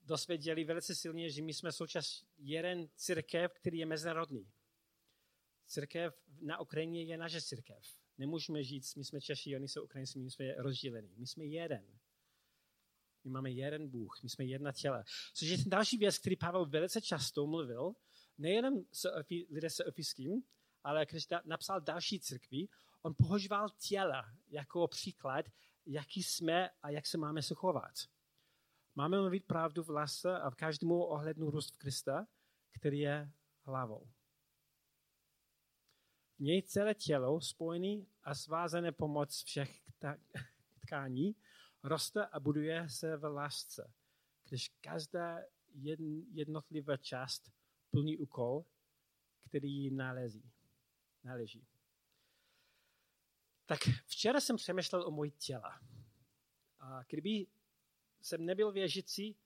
dosvěděli 0.03 0.63
velice 0.63 0.95
silně, 0.95 1.29
že 1.29 1.41
my 1.41 1.53
jsme 1.53 1.71
součást 1.71 2.25
jeden 2.37 2.89
církev, 2.95 3.53
který 3.53 3.77
je 3.77 3.85
mezinárodní. 3.85 4.51
Církev 5.67 6.21
na 6.41 6.59
Ukrajině 6.59 7.03
je 7.03 7.17
naše 7.17 7.41
církev. 7.41 8.01
Nemůžeme 8.17 8.63
žít, 8.63 8.83
my 8.95 9.03
jsme 9.03 9.21
Češi, 9.21 9.55
oni 9.55 9.67
jsou 9.67 9.83
Ukrajinci, 9.83 10.19
my 10.19 10.31
jsme 10.31 10.53
rozdílení. 10.57 11.13
My 11.17 11.27
jsme 11.27 11.45
jeden. 11.45 11.85
My 13.23 13.31
máme 13.31 13.51
jeden 13.51 13.89
Bůh, 13.89 14.19
my 14.23 14.29
jsme 14.29 14.45
jedna 14.45 14.71
těla. 14.71 15.03
Což 15.33 15.47
je 15.47 15.57
ten 15.57 15.69
další 15.69 15.97
věc, 15.97 16.17
který 16.17 16.35
Pavel 16.35 16.65
velice 16.65 17.01
často 17.01 17.47
mluvil, 17.47 17.93
nejenom 18.37 18.85
lidé 19.49 19.69
se 19.69 19.85
ofiským, 19.85 20.43
ale 20.83 21.05
když 21.05 21.27
napsal 21.45 21.81
další 21.81 22.19
církvi, 22.19 22.67
on 23.01 23.13
používal 23.13 23.69
těla 23.69 24.25
jako 24.49 24.87
příklad, 24.87 25.45
jaký 25.85 26.23
jsme 26.23 26.69
a 26.69 26.89
jak 26.89 27.07
se 27.07 27.17
máme 27.17 27.41
se 27.41 27.55
chovat. 27.55 27.93
Máme 28.95 29.17
mluvit 29.17 29.45
pravdu 29.45 29.83
v 29.83 29.89
lase 29.89 30.39
a 30.39 30.49
v 30.49 30.55
každému 30.55 31.03
ohlednu 31.03 31.49
růst 31.49 31.75
v 31.75 31.77
Krista, 31.77 32.27
který 32.71 32.99
je 32.99 33.31
hlavou. 33.63 34.09
V 36.37 36.39
něj 36.39 36.63
celé 36.63 36.95
tělo, 36.95 37.41
spojený 37.41 38.07
a 38.23 38.35
svázané 38.35 38.91
pomoc 38.91 39.43
všech 39.43 39.81
tkání, 40.81 41.35
roste 41.83 42.25
a 42.25 42.39
buduje 42.39 42.89
se 42.89 43.17
v 43.17 43.23
lásce, 43.23 43.93
když 44.49 44.69
každá 44.81 45.39
jednotlivá 46.31 46.97
část 46.97 47.51
plní 47.91 48.17
úkol, 48.17 48.65
který 49.43 49.71
ji 49.71 49.91
nalezí 49.91 50.51
náleží. 51.23 51.67
Tak 53.65 53.79
včera 54.05 54.41
jsem 54.41 54.55
přemýšlel 54.55 55.07
o 55.07 55.11
mojí 55.11 55.31
těla. 55.31 55.81
A 56.79 57.03
kdyby 57.03 57.47
jsem 58.21 58.45
nebyl 58.45 58.71
věžící, 58.71 59.37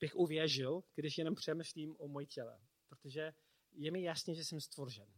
bych 0.00 0.16
uvěřil, 0.16 0.84
když 0.94 1.18
jenom 1.18 1.34
přemýšlím 1.34 1.96
o 1.98 2.08
mojí 2.08 2.26
těle. 2.26 2.60
Protože 2.88 3.34
je 3.72 3.90
mi 3.90 4.02
jasné, 4.02 4.34
že 4.34 4.44
jsem 4.44 4.60
stvořen. 4.60 5.12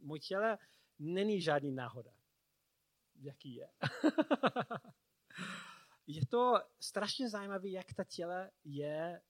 Můj 0.00 0.20
tělo 0.20 0.58
není 0.98 1.40
žádný 1.40 1.72
náhoda. 1.72 2.12
jaký 3.14 3.54
je. 3.54 3.72
je 6.06 6.26
to 6.26 6.54
strašně 6.80 7.30
zajímavé, 7.30 7.68
jak 7.68 7.94
ta 7.94 8.04
těle 8.04 8.50
je 8.64 9.22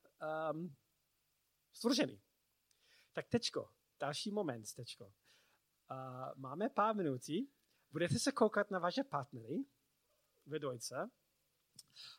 um, 0.52 0.76
stvržený. 1.72 2.22
Tak 3.12 3.28
tečko, 3.28 3.70
další 4.00 4.30
moment, 4.30 4.74
tečko. 4.74 5.12
Uh, 5.90 6.32
máme 6.36 6.68
pár 6.68 6.96
minutí, 6.96 7.50
budete 7.90 8.18
se 8.18 8.32
koukat 8.32 8.70
na 8.70 8.78
vaše 8.78 9.04
partnery 9.04 9.64
ve 10.46 10.58
dvojce 10.58 11.10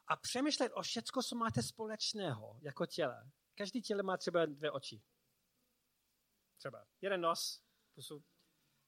a 0.07 0.15
přemýšlet 0.15 0.71
o 0.75 0.81
všecko, 0.81 1.23
co 1.23 1.35
máte 1.35 1.63
společného 1.63 2.59
jako 2.61 2.85
těle. 2.85 3.31
Každý 3.55 3.81
těle 3.81 4.03
má 4.03 4.17
třeba 4.17 4.45
dvě 4.45 4.71
oči. 4.71 5.01
Třeba 6.57 6.85
jeden 7.01 7.21
nos, 7.21 7.63
pusu. 7.95 8.23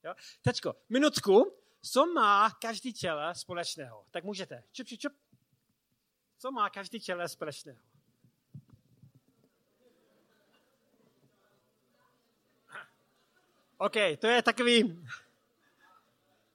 Jo? 0.04 0.13
Tečko, 0.41 0.76
minutku, 0.89 1.58
co 1.82 2.06
má 2.06 2.52
každý 2.62 2.94
těle 2.94 3.36
společného? 3.36 4.08
Tak 4.12 4.24
můžete. 4.24 4.63
Čup, 4.72 4.88
čup, 4.88 5.00
čup. 5.00 5.13
Co 6.38 6.52
má 6.52 6.70
každý 6.70 7.00
těle 7.00 7.30
společného? 7.30 7.90
OK, 13.82 13.94
to 14.20 14.28
je 14.28 14.41
takový 14.41 15.06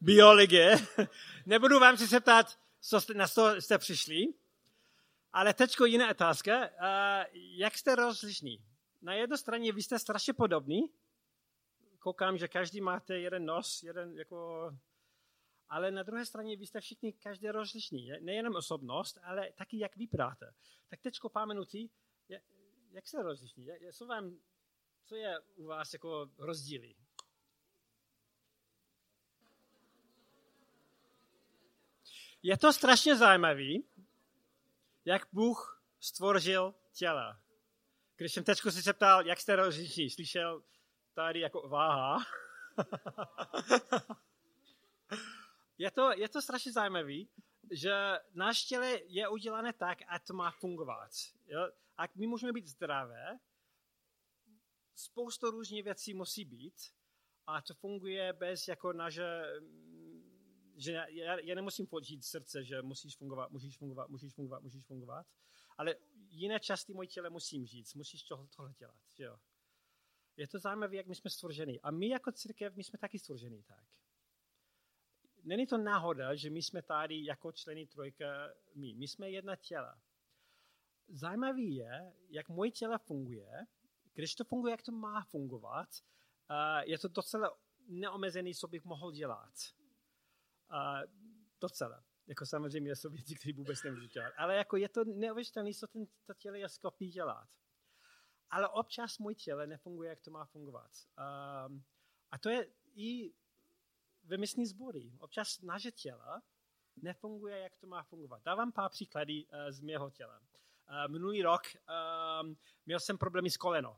biologie. 0.00 0.76
Nebudu 1.46 1.78
vám 1.78 1.96
se 1.96 2.20
ptát, 2.20 2.58
co 2.80 3.00
jste, 3.00 3.14
na 3.14 3.28
co 3.28 3.54
jste 3.60 3.78
přišli, 3.78 4.26
ale 5.32 5.54
teďko 5.54 5.84
jiná 5.84 6.10
otázka. 6.10 6.58
Uh, 6.58 6.66
jak 7.32 7.78
jste 7.78 7.94
rozlišní? 7.94 8.64
Na 9.02 9.14
jedné 9.14 9.38
straně 9.38 9.72
vy 9.72 9.82
jste 9.82 9.98
strašně 9.98 10.32
podobní. 10.32 10.80
Koukám, 11.98 12.38
že 12.38 12.48
každý 12.48 12.80
máte 12.80 13.18
jeden 13.18 13.44
nos, 13.44 13.82
jeden 13.82 14.18
jako... 14.18 14.70
Ale 15.68 15.90
na 15.90 16.02
druhé 16.02 16.26
straně 16.26 16.56
vy 16.56 16.66
jste 16.66 16.80
všichni 16.80 17.12
každý 17.12 17.48
rozlišní. 17.48 18.12
Nejenom 18.20 18.54
osobnost, 18.54 19.18
ale 19.22 19.52
taky 19.52 19.78
jak 19.78 19.96
vypadáte. 19.96 20.54
Tak 20.88 21.00
teďko 21.00 21.28
pár 21.28 21.48
minutí, 21.48 21.90
jak 22.90 23.06
jste 23.06 23.22
rozlišní? 23.22 23.66
Co, 23.92 24.06
vám, 24.06 24.38
co 25.04 25.16
je 25.16 25.40
u 25.56 25.64
vás 25.64 25.92
jako 25.92 26.30
rozdíly? 26.38 26.94
Je 32.46 32.56
to 32.58 32.72
strašně 32.72 33.16
zajímavý, 33.16 33.84
jak 35.04 35.28
Bůh 35.32 35.82
stvořil 36.00 36.74
těla. 36.92 37.40
Když 38.16 38.32
jsem 38.32 38.44
teď 38.44 38.58
si 38.70 38.82
se 38.82 38.92
ptal, 38.92 39.26
jak 39.26 39.40
jste 39.40 39.56
rozliší, 39.56 40.10
slyšel 40.10 40.62
tady 41.14 41.40
jako 41.40 41.68
váha. 41.68 42.24
je, 45.78 45.90
to, 45.90 46.12
je 46.12 46.28
to 46.28 46.42
strašně 46.42 46.72
zajímavý, 46.72 47.28
že 47.70 48.18
náš 48.34 48.64
těle 48.64 49.00
je 49.06 49.28
udělané 49.28 49.72
tak, 49.72 49.98
a 50.08 50.18
to 50.18 50.34
má 50.34 50.50
fungovat. 50.50 51.10
Jo? 51.46 51.70
A 51.98 52.02
my 52.14 52.26
můžeme 52.26 52.52
být 52.52 52.66
zdravé, 52.66 53.38
spoustu 54.94 55.50
různých 55.50 55.84
věcí 55.84 56.14
musí 56.14 56.44
být 56.44 56.74
a 57.46 57.62
to 57.62 57.74
funguje 57.74 58.32
bez 58.32 58.68
jako 58.68 58.92
naše 58.92 59.42
že 60.76 60.92
já, 60.92 61.38
já 61.38 61.54
nemusím 61.54 61.86
počít 61.86 62.24
srdce, 62.24 62.64
že 62.64 62.82
musíš 62.82 63.16
fungovat, 63.16 63.50
musíš 63.50 63.78
fungovat, 63.78 64.08
musíš 64.08 64.34
fungovat, 64.34 64.62
musíš 64.62 64.84
fungovat, 64.84 65.26
ale 65.78 65.94
jiné 66.30 66.60
části 66.60 66.94
moje 66.94 67.08
těle 67.08 67.30
musím 67.30 67.66
žít, 67.66 67.94
musíš 67.94 68.22
tohle, 68.22 68.46
tohle 68.56 68.72
dělat. 68.72 68.96
Že 69.12 69.24
jo? 69.24 69.38
Je 70.36 70.48
to 70.48 70.58
zajímavé, 70.58 70.96
jak 70.96 71.06
my 71.06 71.14
jsme 71.14 71.30
stvořeni. 71.30 71.80
A 71.80 71.90
my 71.90 72.08
jako 72.08 72.32
církev, 72.32 72.76
my 72.76 72.84
jsme 72.84 72.98
taky 72.98 73.18
stvořeni 73.18 73.62
tak. 73.62 73.84
Není 75.44 75.66
to 75.66 75.78
náhoda, 75.78 76.34
že 76.34 76.50
my 76.50 76.62
jsme 76.62 76.82
tady 76.82 77.24
jako 77.24 77.52
členy 77.52 77.86
trojka 77.86 78.54
my. 78.74 78.94
My 78.94 79.08
jsme 79.08 79.30
jedna 79.30 79.56
těla. 79.56 80.00
Zajímavý 81.08 81.74
je, 81.74 82.12
jak 82.28 82.48
moje 82.48 82.70
tělo 82.70 82.98
funguje. 82.98 83.66
Když 84.14 84.34
to 84.34 84.44
funguje, 84.44 84.70
jak 84.70 84.82
to 84.82 84.92
má 84.92 85.24
fungovat, 85.24 85.88
je 86.84 86.98
to 86.98 87.08
docela 87.08 87.58
neomezený, 87.86 88.54
co 88.54 88.68
bych 88.68 88.84
mohl 88.84 89.12
dělat. 89.12 89.52
A 90.70 91.00
docela. 91.60 92.04
Jako 92.26 92.46
samozřejmě 92.46 92.96
jsou 92.96 93.10
věci, 93.10 93.34
které 93.34 93.52
vůbec 93.52 93.82
nemůžu 93.82 94.06
dělat. 94.06 94.32
Ale 94.36 94.56
jako 94.56 94.76
je 94.76 94.88
to 94.88 95.04
neuvěřitelné, 95.04 95.74
co 95.74 95.86
ten, 95.86 96.06
to 96.24 96.34
tělo 96.34 96.56
je 96.56 96.68
schopný 96.68 97.08
dělat. 97.08 97.48
Ale 98.50 98.68
občas 98.68 99.18
můj 99.18 99.34
tělo 99.34 99.66
nefunguje, 99.66 100.10
jak 100.10 100.20
to 100.20 100.30
má 100.30 100.44
fungovat. 100.44 100.90
Um, 101.68 101.84
a 102.30 102.38
to 102.38 102.48
je 102.48 102.66
i 102.94 103.34
ve 104.24 104.36
myslní 104.36 104.66
zbory. 104.66 105.12
Občas 105.18 105.60
naše 105.60 105.92
tělo 105.92 106.40
nefunguje, 106.96 107.58
jak 107.58 107.76
to 107.76 107.86
má 107.86 108.02
fungovat. 108.02 108.42
Dávám 108.44 108.72
pár 108.72 108.90
příkladů 108.90 109.34
uh, 109.34 109.70
z 109.70 109.80
mého 109.80 110.10
těla. 110.10 110.38
Uh, 110.38 111.12
minulý 111.12 111.42
rok 111.42 111.62
um, 112.42 112.56
měl 112.86 113.00
jsem 113.00 113.18
problémy 113.18 113.50
s 113.50 113.56
koleno. 113.56 113.90
Uh, 113.90 113.96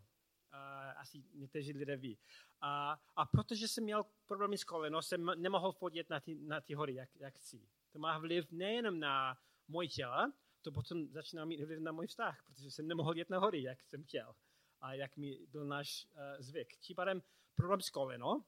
asi 0.97 1.25
někteří 1.35 1.73
lidé 1.73 1.97
ví. 1.97 2.19
A, 2.61 3.01
a 3.17 3.27
protože 3.27 3.69
jsem 3.69 3.85
měl 3.85 4.05
problémy 4.27 4.59
s 4.59 4.65
kolenou, 4.65 5.03
jsem 5.03 5.27
nemohl 5.37 5.73
chodit 5.73 6.11
na 6.11 6.21
ty, 6.21 6.35
na 6.35 6.61
ty 6.61 6.75
hory, 6.75 6.95
jak, 6.95 7.17
jak 7.17 7.35
chci. 7.35 7.69
To 7.93 7.99
má 7.99 8.19
vliv 8.19 8.51
nejenom 8.51 9.01
na 9.01 9.39
moje 9.69 9.89
tělo, 9.89 10.33
to 10.63 10.73
potom 10.73 11.09
začíná 11.09 11.45
mít 11.45 11.65
vliv 11.65 11.81
na 11.81 11.93
můj 11.93 12.07
vztah, 12.07 12.43
protože 12.47 12.71
jsem 12.71 12.89
nemohl 12.89 13.17
jet 13.17 13.31
na 13.31 13.39
hory, 13.39 13.63
jak 13.63 13.83
jsem 13.83 14.05
chtěl 14.05 14.35
a 14.81 14.95
jak 14.95 15.17
mi 15.17 15.47
byl 15.47 15.65
náš 15.65 16.07
uh, 16.07 16.21
zvyk. 16.39 16.77
Tím 16.77 16.97
pádem 16.97 17.23
problém 17.55 17.81
s 17.81 17.91
kolenou 17.91 18.37
uh, 18.37 18.43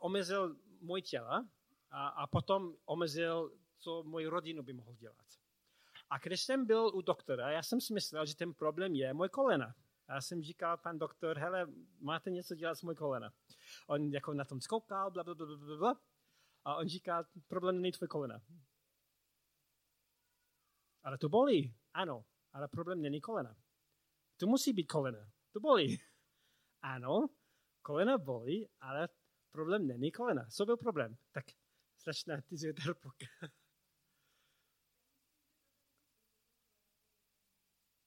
omezil 0.00 0.56
moje 0.80 1.02
tělo 1.02 1.44
a, 1.90 2.08
a 2.08 2.26
potom 2.26 2.76
omezil, 2.84 3.52
co 3.78 4.02
moji 4.02 4.26
rodinu 4.26 4.62
by 4.62 4.72
mohl 4.72 4.94
dělat. 4.94 5.26
A 6.10 6.18
když 6.18 6.40
jsem 6.40 6.66
byl 6.66 6.90
u 6.94 7.00
doktora, 7.00 7.50
já 7.50 7.62
jsem 7.62 7.80
si 7.80 7.92
myslel, 7.92 8.26
že 8.26 8.36
ten 8.36 8.54
problém 8.54 8.94
je 8.94 9.14
moje 9.14 9.28
kolena. 9.28 9.74
A 10.08 10.14
já 10.14 10.20
jsem 10.20 10.42
říkal, 10.42 10.76
pan 10.76 10.98
doktor, 10.98 11.38
hele, 11.38 11.66
máte 12.00 12.30
něco 12.30 12.54
dělat 12.54 12.74
s 12.74 12.82
můj 12.82 12.94
kolena. 12.94 13.32
On 13.86 14.12
jako 14.12 14.34
na 14.34 14.44
tom 14.44 14.60
zkoukal, 14.60 15.10
bla, 15.10 15.24
bla, 15.24 15.34
bla, 15.34 15.46
bla, 15.46 15.76
bla. 15.76 16.00
A 16.64 16.76
on 16.76 16.88
říká, 16.88 17.28
problém 17.48 17.80
není 17.80 17.92
tvůj 17.92 18.08
kolena. 18.08 18.40
Ale 21.02 21.18
to 21.18 21.28
bolí. 21.28 21.74
Ano, 21.94 22.24
ale 22.52 22.68
problém 22.68 23.02
není 23.02 23.20
kolena. 23.20 23.56
To 24.36 24.46
musí 24.46 24.72
být 24.72 24.86
kolena. 24.86 25.30
To 25.52 25.60
bolí. 25.60 25.98
Ano, 26.82 27.28
kolena 27.82 28.18
bolí, 28.18 28.68
ale 28.80 29.08
problém 29.52 29.86
není 29.86 30.12
kolena. 30.12 30.46
Co 30.50 30.66
byl 30.66 30.76
problém? 30.76 31.16
Tak 31.32 31.44
ty 32.48 32.56
zvětrpok. 32.56 33.14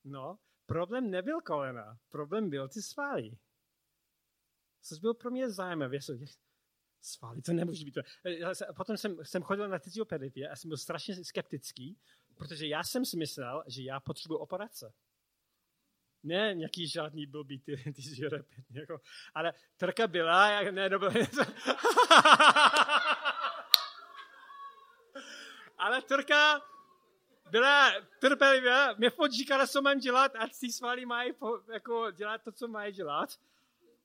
No, 0.04 0.40
problém 0.72 1.12
nebyl 1.12 1.42
kolena, 1.42 1.98
problém 2.10 2.50
byl 2.50 2.68
ty 2.68 2.82
svaly. 2.82 3.38
Což 4.82 5.00
bylo 5.00 5.14
pro 5.14 5.32
mě 5.32 5.50
zajímavé. 5.50 5.98
Svaly, 7.02 7.42
to 7.42 7.54
nemůže 7.54 7.86
být. 7.86 7.98
Potom 8.76 8.98
jsem, 8.98 9.18
jsem 9.24 9.44
chodil 9.44 9.68
na 9.70 9.80
fyzioterapii 9.80 10.48
a 10.48 10.56
jsem 10.56 10.70
byl 10.70 10.78
strašně 10.78 11.24
skeptický, 11.24 12.00
protože 12.38 12.68
já 12.68 12.84
jsem 12.84 13.06
si 13.06 13.18
myslel, 13.18 13.64
že 13.68 13.84
já 13.84 14.00
potřebuji 14.00 14.38
operace. 14.38 14.94
Ne 16.24 16.54
nějaký 16.56 16.88
žádný 16.88 17.26
blbý 17.26 17.60
ty, 17.60 17.78
ty 17.94 18.02
jako, 18.72 19.02
ale 19.34 19.54
trka 19.78 20.08
byla, 20.08 20.50
jak, 20.50 20.74
ne, 20.74 20.90
no 20.90 21.00
bylo 21.00 21.12
ale 25.78 26.02
trka 26.02 26.71
byla 27.52 27.92
trpělivá, 28.20 28.94
mě 28.94 29.10
furt 29.10 29.32
říkala, 29.32 29.68
co 29.68 29.82
mám 29.82 30.00
dělat, 30.00 30.36
a 30.36 30.48
ty 30.60 30.72
svaly 30.72 31.06
mají 31.06 31.34
jako 31.74 32.12
dělat 32.12 32.44
to, 32.44 32.52
co 32.52 32.68
mají 32.68 32.94
dělat. 32.94 33.40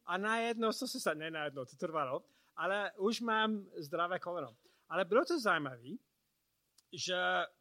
A 0.06 0.16
najednou, 0.16 0.72
co 0.72 0.88
se 0.88 1.00
stane, 1.00 1.20
ne 1.20 1.30
najednou, 1.30 1.64
to 1.64 1.76
trvalo, 1.76 2.24
ale 2.56 2.92
už 2.92 3.20
mám 3.20 3.66
zdravé 3.76 4.18
koleno. 4.18 4.56
Ale 4.88 5.04
bylo 5.04 5.24
to 5.24 5.40
zajímavé, 5.40 5.90
že 6.92 7.16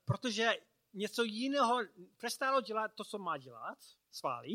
protože 0.05 0.53
něco 0.93 1.23
jiného 1.23 1.79
přestalo 2.17 2.61
dělat 2.61 2.93
to, 2.95 3.03
co 3.03 3.17
má 3.17 3.37
dělat, 3.37 3.77
svaly, 4.11 4.53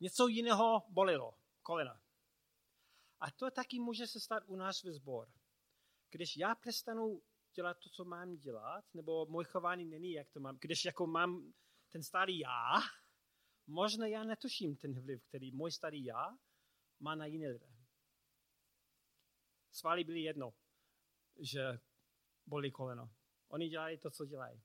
něco 0.00 0.26
jiného 0.26 0.82
bolilo, 0.88 1.34
kolena. 1.62 2.00
A 3.20 3.30
to 3.30 3.50
taky 3.50 3.80
může 3.80 4.06
se 4.06 4.20
stát 4.20 4.42
u 4.46 4.56
nás 4.56 4.82
ve 4.82 4.92
sbor. 4.92 5.28
Když 6.10 6.36
já 6.36 6.54
přestanu 6.54 7.22
dělat 7.58 7.78
to, 7.78 7.90
co 7.90 8.04
mám 8.04 8.36
dělat, 8.36 8.84
nebo 8.94 9.26
můj 9.26 9.44
chování 9.44 9.84
není, 9.84 10.12
jak 10.12 10.30
to 10.30 10.40
mám. 10.40 10.58
Když 10.60 10.84
jako 10.84 11.06
mám 11.06 11.52
ten 11.88 12.02
starý 12.02 12.38
já, 12.38 12.74
možná 13.66 14.06
já 14.06 14.24
netuším 14.24 14.76
ten 14.76 15.00
vliv, 15.00 15.24
který 15.24 15.52
můj 15.52 15.72
starý 15.72 16.04
já 16.04 16.38
má 17.00 17.14
na 17.14 17.26
jiné 17.26 17.48
lidé. 17.48 17.66
Svaly 19.70 20.04
byly 20.04 20.20
jedno, 20.20 20.54
že 21.40 21.80
bolí 22.46 22.70
koleno. 22.70 23.10
Oni 23.48 23.68
dělají 23.68 23.98
to, 23.98 24.10
co 24.10 24.26
dělají. 24.26 24.62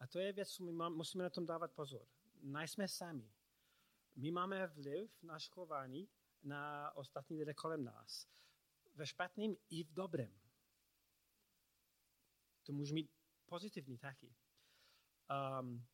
A 0.00 0.06
to 0.06 0.18
je 0.18 0.32
věc, 0.32 0.48
co 0.48 0.64
my 0.64 0.72
musíme 0.72 1.24
na 1.24 1.30
tom 1.30 1.46
dávat 1.46 1.72
pozor. 1.72 2.06
Nejsme 2.42 2.88
sami. 2.88 3.32
My 4.16 4.30
máme 4.30 4.66
vliv 4.66 5.22
na 5.22 5.38
chování 5.50 6.08
na 6.42 6.92
ostatní 6.96 7.38
lidé 7.38 7.54
kolem 7.54 7.84
nás. 7.84 8.28
Ve 8.94 9.06
špatném 9.06 9.56
i 9.70 9.84
v 9.84 9.92
dobrém. 9.92 10.41
To 12.62 12.72
může 12.72 12.94
mít 12.94 13.10
pozitivní 13.46 13.98
taky. 13.98 14.34
Um, 15.60 15.86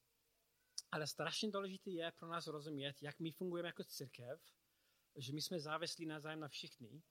ale 0.90 1.06
strašně 1.06 1.50
důležité 1.50 1.90
je 1.90 2.12
pro 2.12 2.28
nás 2.28 2.46
rozumět, 2.46 3.02
jak 3.02 3.20
my 3.20 3.32
fungujeme 3.32 3.68
jako 3.68 3.84
církev, 3.84 4.42
že 5.16 5.32
my 5.32 5.42
jsme 5.42 5.60
závislí 5.60 6.06
na 6.06 6.20
zájem 6.20 6.40
na 6.40 6.48
všichni, 6.48 7.02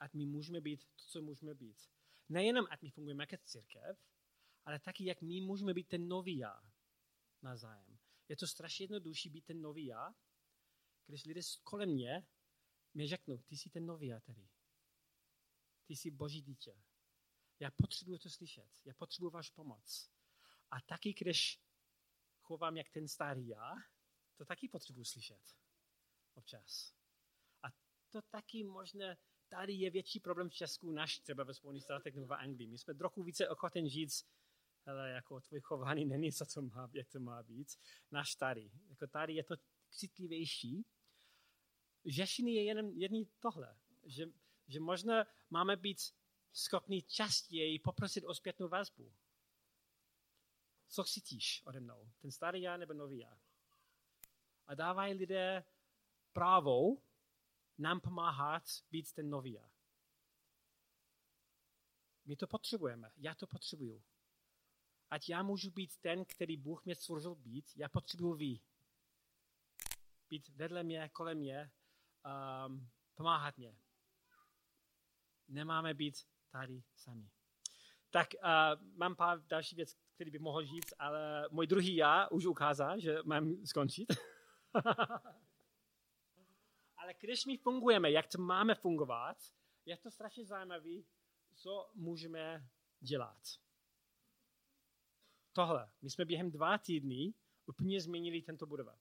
a 0.00 0.04
my 0.12 0.26
můžeme 0.26 0.60
být 0.60 0.84
to, 0.84 1.04
co 1.06 1.22
můžeme 1.22 1.54
být. 1.54 1.76
Nejenom, 2.28 2.66
ať 2.70 2.82
my 2.82 2.90
fungujeme 2.90 3.22
jako 3.22 3.36
církev, 3.44 3.98
ale 4.64 4.78
taky, 4.78 5.04
jak 5.04 5.22
my 5.22 5.40
můžeme 5.40 5.74
být 5.74 5.88
ten 5.88 6.08
nový 6.08 6.38
já 6.38 6.72
na 7.42 7.56
zájem. 7.56 7.98
Je 8.28 8.36
to 8.36 8.46
strašně 8.46 8.84
jednodušší 8.84 9.30
být 9.30 9.44
ten 9.44 9.62
nový 9.62 9.86
já, 9.86 10.14
když 11.06 11.24
lidé 11.24 11.40
kolem 11.62 11.88
mě 11.88 12.26
mi 12.94 13.06
řeknou, 13.06 13.38
ty 13.38 13.56
jsi 13.56 13.70
ten 13.70 13.86
nový 13.86 14.06
já 14.06 14.20
tady. 14.20 14.48
Ty 15.86 15.96
jsi 15.96 16.10
boží 16.10 16.42
dítě. 16.42 16.82
Já 17.60 17.70
potřebuji 17.70 18.18
to 18.18 18.30
slyšet. 18.30 18.70
Já 18.84 18.94
potřebuji 18.94 19.30
váš 19.30 19.50
pomoc. 19.50 20.10
A 20.70 20.80
taky, 20.80 21.14
když 21.14 21.60
chovám 22.40 22.76
jak 22.76 22.90
ten 22.90 23.08
starý 23.08 23.48
já, 23.48 23.74
to 24.36 24.44
taky 24.44 24.68
potřebuji 24.68 25.04
slyšet. 25.04 25.56
Občas. 26.34 26.94
A 27.62 27.68
to 28.10 28.22
taky 28.22 28.64
možná 28.64 29.16
tady 29.48 29.72
je 29.72 29.90
větší 29.90 30.20
problém 30.20 30.48
v 30.48 30.54
Česku 30.54 30.90
než 30.90 31.18
třeba 31.18 31.44
ve 31.44 31.54
Spojených 31.54 31.82
státech 31.82 32.14
nebo 32.14 32.26
v 32.26 32.34
Anglii. 32.34 32.68
My 32.68 32.78
jsme 32.78 32.94
trochu 32.94 33.22
více 33.22 33.48
ochoten 33.48 33.88
říct, 33.88 34.26
hele, 34.86 35.10
jako 35.10 35.40
tvůj 35.40 35.60
chování 35.60 36.04
není 36.04 36.32
co 36.32 36.46
to 36.46 36.62
má, 36.62 36.90
jak 36.92 37.08
to 37.08 37.20
má 37.20 37.42
být, 37.42 37.68
náš 38.10 38.34
tady. 38.34 38.70
Jako 38.88 39.06
tady 39.06 39.34
je 39.34 39.44
to 39.44 39.54
citlivější. 39.90 40.86
Řešení 42.06 42.54
je 42.54 42.64
jen 42.64 42.88
jedný 42.88 43.28
tohle, 43.40 43.78
že, 44.04 44.26
že 44.68 44.80
možná 44.80 45.26
máme 45.50 45.76
být 45.76 45.98
schopni 46.52 47.02
častěji 47.02 47.78
poprosit 47.78 48.24
o 48.24 48.34
zpětnou 48.34 48.68
vazbu. 48.68 49.14
Co 50.88 51.04
cítíš 51.04 51.62
ode 51.66 51.80
mnou? 51.80 52.10
Ten 52.18 52.30
starý 52.30 52.62
já 52.62 52.76
nebo 52.76 52.92
nový 52.92 53.18
já? 53.18 53.40
A 54.66 54.74
dávají 54.74 55.14
lidé 55.14 55.64
právo 56.32 57.02
nám 57.78 58.00
pomáhat 58.00 58.62
být 58.90 59.12
ten 59.12 59.30
nový 59.30 59.52
já. 59.52 59.70
My 62.24 62.36
to 62.36 62.46
potřebujeme. 62.46 63.12
Já 63.16 63.34
to 63.34 63.46
potřebuju. 63.46 64.04
Ať 65.10 65.28
já 65.28 65.42
můžu 65.42 65.70
být 65.70 65.96
ten, 65.96 66.24
který 66.24 66.56
Bůh 66.56 66.84
mě 66.84 66.94
stvořil 66.94 67.34
být, 67.34 67.72
já 67.76 67.88
potřebuju 67.88 68.34
vy. 68.34 68.60
Být 70.28 70.48
vedle 70.48 70.82
mě, 70.82 71.08
kolem 71.08 71.38
mě, 71.38 71.72
um, 72.66 72.90
pomáhat 73.14 73.58
mě. 73.58 73.78
Nemáme 75.48 75.94
být 75.94 76.26
tady 76.56 76.82
sami. 76.94 77.30
Tak 78.10 78.28
uh, 78.34 78.50
mám 78.96 79.16
pár 79.16 79.46
další 79.46 79.76
věc, 79.76 79.96
který 80.14 80.30
bych 80.30 80.40
mohl 80.40 80.66
říct, 80.66 80.94
ale 80.98 81.48
můj 81.50 81.66
druhý 81.66 81.96
já 81.96 82.28
už 82.28 82.46
ukázal, 82.46 83.00
že 83.00 83.18
mám 83.24 83.66
skončit. 83.66 84.06
ale 86.96 87.14
když 87.20 87.46
my 87.46 87.56
fungujeme, 87.56 88.10
jak 88.10 88.26
to 88.26 88.38
máme 88.38 88.74
fungovat, 88.74 89.36
je 89.84 89.96
to 89.96 90.10
strašně 90.10 90.44
zajímavé, 90.44 91.02
co 91.54 91.90
můžeme 91.94 92.68
dělat. 93.00 93.40
Tohle. 95.52 95.90
My 96.02 96.10
jsme 96.10 96.24
během 96.24 96.50
dva 96.50 96.78
týdny 96.78 97.34
úplně 97.66 98.00
změnili 98.00 98.42
tento 98.42 98.66
budova. 98.66 98.98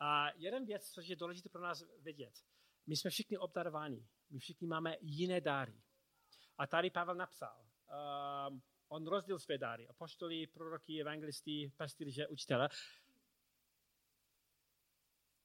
A 0.00 0.30
jeden 0.36 0.66
věc, 0.66 0.90
co 0.90 1.00
je 1.00 1.16
důležité 1.16 1.48
pro 1.48 1.62
nás 1.62 1.84
vědět, 1.98 2.34
my 2.86 2.96
jsme 2.96 3.10
všichni 3.10 3.38
obdarováni. 3.38 4.08
My 4.30 4.38
všichni 4.38 4.66
máme 4.66 4.96
jiné 5.00 5.40
dáry. 5.40 5.82
A 6.58 6.66
tady 6.66 6.90
Pavel 6.90 7.14
napsal, 7.14 7.66
um, 8.48 8.62
on 8.88 9.06
rozdělil 9.06 9.38
své 9.38 9.58
dáry. 9.58 9.88
Apoštoli, 9.88 10.46
proroky, 10.46 11.00
evangelisty, 11.00 11.72
pastýře, 11.76 12.28
učitele. 12.28 12.68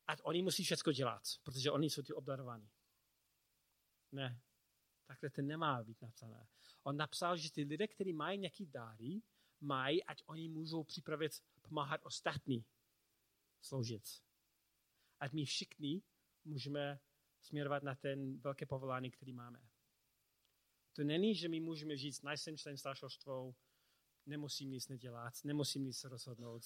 A 0.08 0.14
oni 0.24 0.42
musí 0.42 0.64
všechno 0.64 0.94
dělat, 0.94 1.22
protože 1.44 1.72
oni 1.72 1.90
jsou 1.90 2.02
ty 2.02 2.14
obdarovaní. 2.14 2.70
Ne, 4.12 4.42
takhle 5.06 5.30
to 5.30 5.42
nemá 5.42 5.84
být 5.84 6.02
napsané. 6.02 6.48
On 6.84 6.98
napsal, 6.98 7.38
že 7.38 7.52
ty 7.52 7.64
lidé, 7.64 7.88
kteří 7.88 8.14
mají 8.14 8.38
nějaký 8.40 8.66
dáry, 8.66 9.22
mají, 9.60 10.04
ať 10.04 10.24
oni 10.26 10.50
můžou 10.50 10.84
připravit, 10.84 11.32
pomáhat 11.62 12.02
ostatní 12.04 12.66
sloužit. 13.62 14.04
Ať 15.20 15.32
my 15.34 15.46
všichni 15.46 16.02
můžeme 16.46 17.00
směrovat 17.42 17.84
na 17.84 17.96
ten 17.96 18.40
velké 18.40 18.66
povolání, 18.66 19.12
který 19.12 19.34
máme. 19.34 19.71
To 20.94 21.04
není, 21.04 21.36
že 21.36 21.50
my 21.50 21.60
můžeme 21.60 21.98
říct, 21.98 22.22
nejsem 22.22 22.58
člen 22.58 22.78
staršostva, 22.78 23.34
nemusím 24.26 24.72
nic 24.72 24.88
nedělat, 24.88 25.34
nemusím 25.44 25.86
nic 25.86 26.04
rozhodnout. 26.04 26.64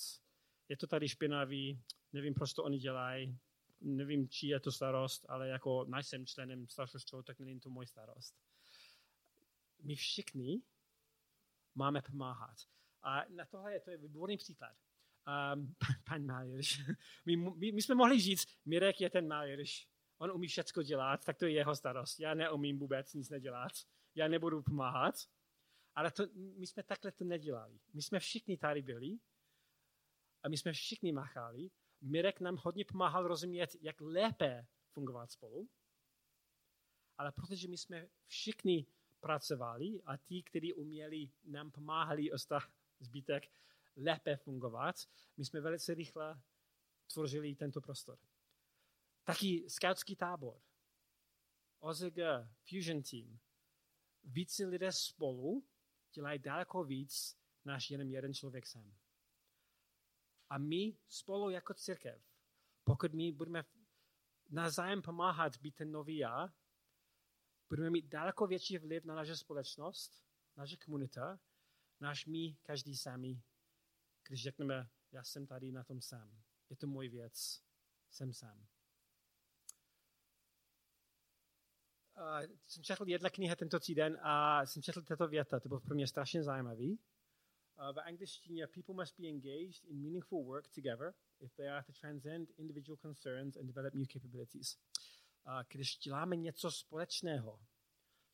Je 0.69 0.77
to 0.77 0.87
tady 0.87 1.09
špinavý, 1.09 1.81
nevím, 2.13 2.33
proč 2.33 2.53
to 2.53 2.63
oni 2.63 2.79
dělají, 2.79 3.39
nevím, 3.81 4.29
či 4.29 4.47
je 4.47 4.59
to 4.59 4.71
starost, 4.71 5.25
ale 5.29 5.47
jako 5.47 5.85
nejsem 5.85 6.25
členem 6.25 6.67
staršostva, 6.67 7.23
tak 7.23 7.39
není 7.39 7.59
to 7.59 7.69
můj 7.69 7.87
starost. 7.87 8.35
My 9.83 9.95
všichni 9.95 10.61
máme 11.75 12.01
pomáhat. 12.01 12.57
A 13.03 13.25
na 13.29 13.45
tohle 13.45 13.73
je 13.73 13.79
to 13.79 13.91
je 13.91 13.97
výborný 13.97 14.37
příklad. 14.37 14.75
Um, 15.55 15.75
pan 16.09 16.25
Májerš. 16.25 16.81
My, 17.25 17.37
my, 17.37 17.71
my, 17.71 17.81
jsme 17.81 17.95
mohli 17.95 18.21
říct, 18.21 18.47
Mirek 18.65 19.01
je 19.01 19.09
ten 19.09 19.27
Májerš. 19.27 19.87
On 20.17 20.31
umí 20.31 20.47
všechno 20.47 20.83
dělat, 20.83 21.25
tak 21.25 21.37
to 21.37 21.45
je 21.45 21.51
jeho 21.51 21.75
starost. 21.75 22.19
Já 22.19 22.33
neumím 22.33 22.79
vůbec 22.79 23.13
nic 23.13 23.29
nedělat. 23.29 23.71
Já 24.15 24.27
nebudu 24.27 24.61
pomáhat. 24.61 25.15
Ale 25.95 26.11
to, 26.11 26.23
my 26.33 26.67
jsme 26.67 26.83
takhle 26.83 27.11
to 27.11 27.23
nedělali. 27.23 27.79
My 27.93 28.01
jsme 28.01 28.19
všichni 28.19 28.57
tady 28.57 28.81
byli 28.81 29.17
a 30.43 30.49
my 30.49 30.57
jsme 30.57 30.73
všichni 30.73 31.11
machali. 31.11 31.71
Mirek 32.01 32.39
nám 32.39 32.57
hodně 32.57 32.85
pomáhal 32.85 33.27
rozumět, 33.27 33.75
jak 33.81 34.01
lépe 34.01 34.67
fungovat 34.91 35.31
spolu. 35.31 35.69
Ale 37.17 37.31
protože 37.31 37.67
my 37.67 37.77
jsme 37.77 38.07
všichni 38.25 38.85
pracovali 39.19 40.01
a 40.05 40.17
ti, 40.17 40.43
kteří 40.43 40.73
uměli, 40.73 41.29
nám 41.43 41.71
pomáhali 41.71 42.29
zbytek 42.99 43.51
lépe 43.95 44.37
fungovat, 44.37 44.95
my 45.37 45.45
jsme 45.45 45.61
velice 45.61 45.93
rychle 45.93 46.41
tvořili 47.13 47.55
tento 47.55 47.81
prostor. 47.81 48.19
Taky 49.23 49.69
skautský 49.69 50.15
tábor, 50.15 50.61
OZG, 51.79 52.17
Fusion 52.69 53.03
Team. 53.03 53.39
Více 54.25 54.65
lidé 54.65 54.91
spolu 54.91 55.67
dělají 56.13 56.39
daleko 56.39 56.83
víc, 56.83 57.37
než 57.65 57.91
jenom 57.91 58.09
jeden 58.09 58.33
člověk 58.33 58.67
sám. 58.67 58.95
A 60.49 60.57
my 60.57 60.97
spolu 61.07 61.49
jako 61.49 61.73
církev, 61.73 62.21
pokud 62.83 63.13
my 63.13 63.31
budeme 63.31 63.65
navzájem 64.49 65.01
pomáhat 65.01 65.57
být 65.57 65.75
ten 65.75 65.91
nový 65.91 66.17
já, 66.17 66.53
budeme 67.69 67.89
mít 67.89 68.05
daleko 68.05 68.47
větší 68.47 68.77
vliv 68.77 69.05
na 69.05 69.15
naše 69.15 69.35
společnost, 69.37 70.23
naše 70.55 70.77
komunita, 70.77 71.39
než 71.99 72.25
my 72.25 72.57
každý 72.63 72.97
sami, 72.97 73.41
když 74.27 74.43
řekneme, 74.43 74.89
já 75.11 75.23
jsem 75.23 75.47
tady 75.47 75.71
na 75.71 75.83
tom 75.83 76.01
sám. 76.01 76.43
Je 76.69 76.75
to 76.75 76.87
můj 76.87 77.09
věc, 77.09 77.63
jsem 78.09 78.33
sám. 78.33 78.67
Uh, 82.17 82.55
jsem 82.67 82.83
četl 82.83 83.07
jednu 83.07 83.29
knihu 83.29 83.55
tento 83.55 83.79
týden 83.79 84.19
a 84.21 84.65
jsem 84.65 84.81
četl 84.81 85.01
tato 85.01 85.27
věta, 85.27 85.59
to 85.59 85.67
bylo 85.67 85.79
pro 85.79 85.95
mě 85.95 86.07
strašně 86.07 86.43
zajímavý. 86.43 86.99
Uh, 87.79 87.95
v 87.95 87.99
angličtině 87.99 88.67
people 88.67 88.95
must 88.95 89.19
be 89.19 89.27
engaged 89.27 89.83
in 89.83 90.01
meaningful 90.01 90.45
work 90.45 90.67
together 90.75 91.13
if 91.39 91.55
they 91.55 91.69
are 91.69 91.83
to 91.83 91.93
transcend 91.93 92.49
individual 92.57 92.97
concerns 92.97 93.57
and 93.57 93.65
develop 93.65 93.93
new 93.93 94.05
capabilities. 94.13 94.77
Uh, 95.47 95.63
když 95.71 95.97
děláme 95.97 96.35
něco 96.35 96.71
společného, 96.71 97.59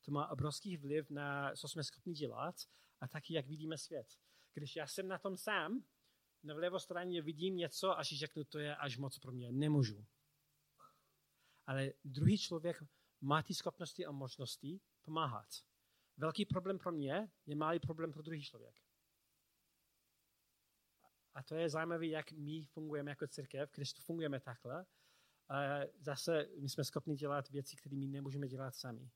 to 0.04 0.10
má 0.10 0.28
obrovský 0.28 0.76
vliv 0.76 1.10
na, 1.10 1.54
co 1.56 1.68
jsme 1.68 1.84
schopni 1.84 2.12
dělat 2.12 2.54
a 3.00 3.08
taky, 3.08 3.34
jak 3.34 3.46
vidíme 3.46 3.78
svět. 3.78 4.06
Když 4.54 4.76
já 4.76 4.86
jsem 4.86 5.08
na 5.08 5.18
tom 5.18 5.36
sám, 5.36 5.84
na 6.42 6.54
vlevo 6.54 6.80
straně 6.80 7.22
vidím 7.22 7.56
něco 7.56 7.98
a 7.98 8.04
si 8.04 8.16
řeknu, 8.16 8.44
to 8.44 8.58
je 8.58 8.76
až 8.76 8.96
moc 8.96 9.18
pro 9.18 9.32
mě, 9.32 9.52
nemůžu. 9.52 10.06
Ale 11.66 11.92
druhý 12.04 12.38
člověk 12.38 12.84
má 13.22 13.42
ty 13.42 13.54
schopnosti 13.54 14.06
a 14.06 14.10
možnosti 14.12 14.80
pomáhat. 15.02 15.48
Velký 16.16 16.46
problém 16.46 16.78
pro 16.78 16.92
mě 16.92 17.32
je 17.46 17.56
malý 17.56 17.80
problém 17.80 18.12
pro 18.12 18.22
druhý 18.22 18.44
člověk. 18.44 18.76
A 21.34 21.42
to 21.42 21.54
je 21.54 21.70
zajímavé, 21.70 22.06
jak 22.06 22.32
my 22.32 22.64
fungujeme 22.64 23.10
jako 23.10 23.26
církev, 23.26 23.70
když 23.74 23.92
to 23.92 24.02
fungujeme 24.02 24.40
takhle. 24.40 24.86
Zase 26.00 26.48
my 26.60 26.68
jsme 26.68 26.84
schopni 26.84 27.14
dělat 27.14 27.48
věci, 27.48 27.76
které 27.76 27.96
my 27.96 28.06
nemůžeme 28.06 28.48
dělat 28.48 28.74
sami. 28.74 29.10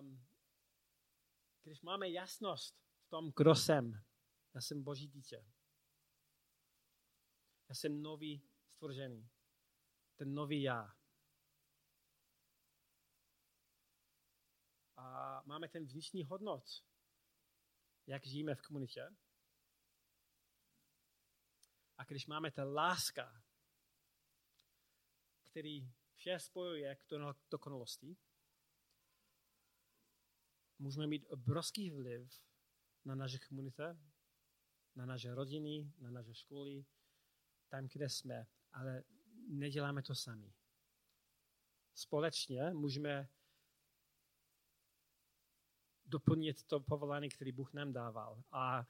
Um, 0.00 0.24
když 1.62 1.82
máme 1.82 2.10
jasnost 2.10 2.76
v 3.06 3.08
tom, 3.08 3.32
kdo 3.36 3.54
jsem, 3.54 4.04
já 4.54 4.60
jsem 4.60 4.82
Boží 4.82 5.06
dítě. 5.06 5.46
Já 7.68 7.74
jsem 7.74 8.02
nový 8.02 8.42
stvořený. 8.66 9.28
Ten 10.16 10.34
nový 10.34 10.62
já. 10.62 10.94
a 15.04 15.42
máme 15.46 15.68
ten 15.68 15.86
vnitřní 15.86 16.24
hodnot, 16.24 16.64
jak 18.06 18.26
žijeme 18.26 18.54
v 18.54 18.62
komunitě. 18.62 19.10
A 21.98 22.04
když 22.04 22.26
máme 22.26 22.50
ta 22.50 22.64
láska, 22.64 23.44
který 25.50 25.92
vše 26.14 26.38
spojuje 26.38 26.96
k 26.96 27.04
dokonalosti, 27.50 28.16
můžeme 30.78 31.06
mít 31.06 31.26
obrovský 31.28 31.90
vliv 31.90 32.42
na 33.04 33.14
naše 33.14 33.38
komunity, 33.38 33.82
na 34.96 35.06
naše 35.06 35.34
rodiny, 35.34 35.92
na 35.98 36.10
naše 36.10 36.34
školy, 36.34 36.84
tam, 37.68 37.88
kde 37.88 38.08
jsme, 38.08 38.46
ale 38.72 39.04
neděláme 39.48 40.02
to 40.02 40.14
sami. 40.14 40.54
Společně 41.94 42.70
můžeme 42.70 43.28
doplnit 46.06 46.62
to 46.62 46.80
povolání, 46.80 47.28
který 47.28 47.52
Bůh 47.52 47.72
nám 47.72 47.92
dával. 47.92 48.42
A 48.52 48.86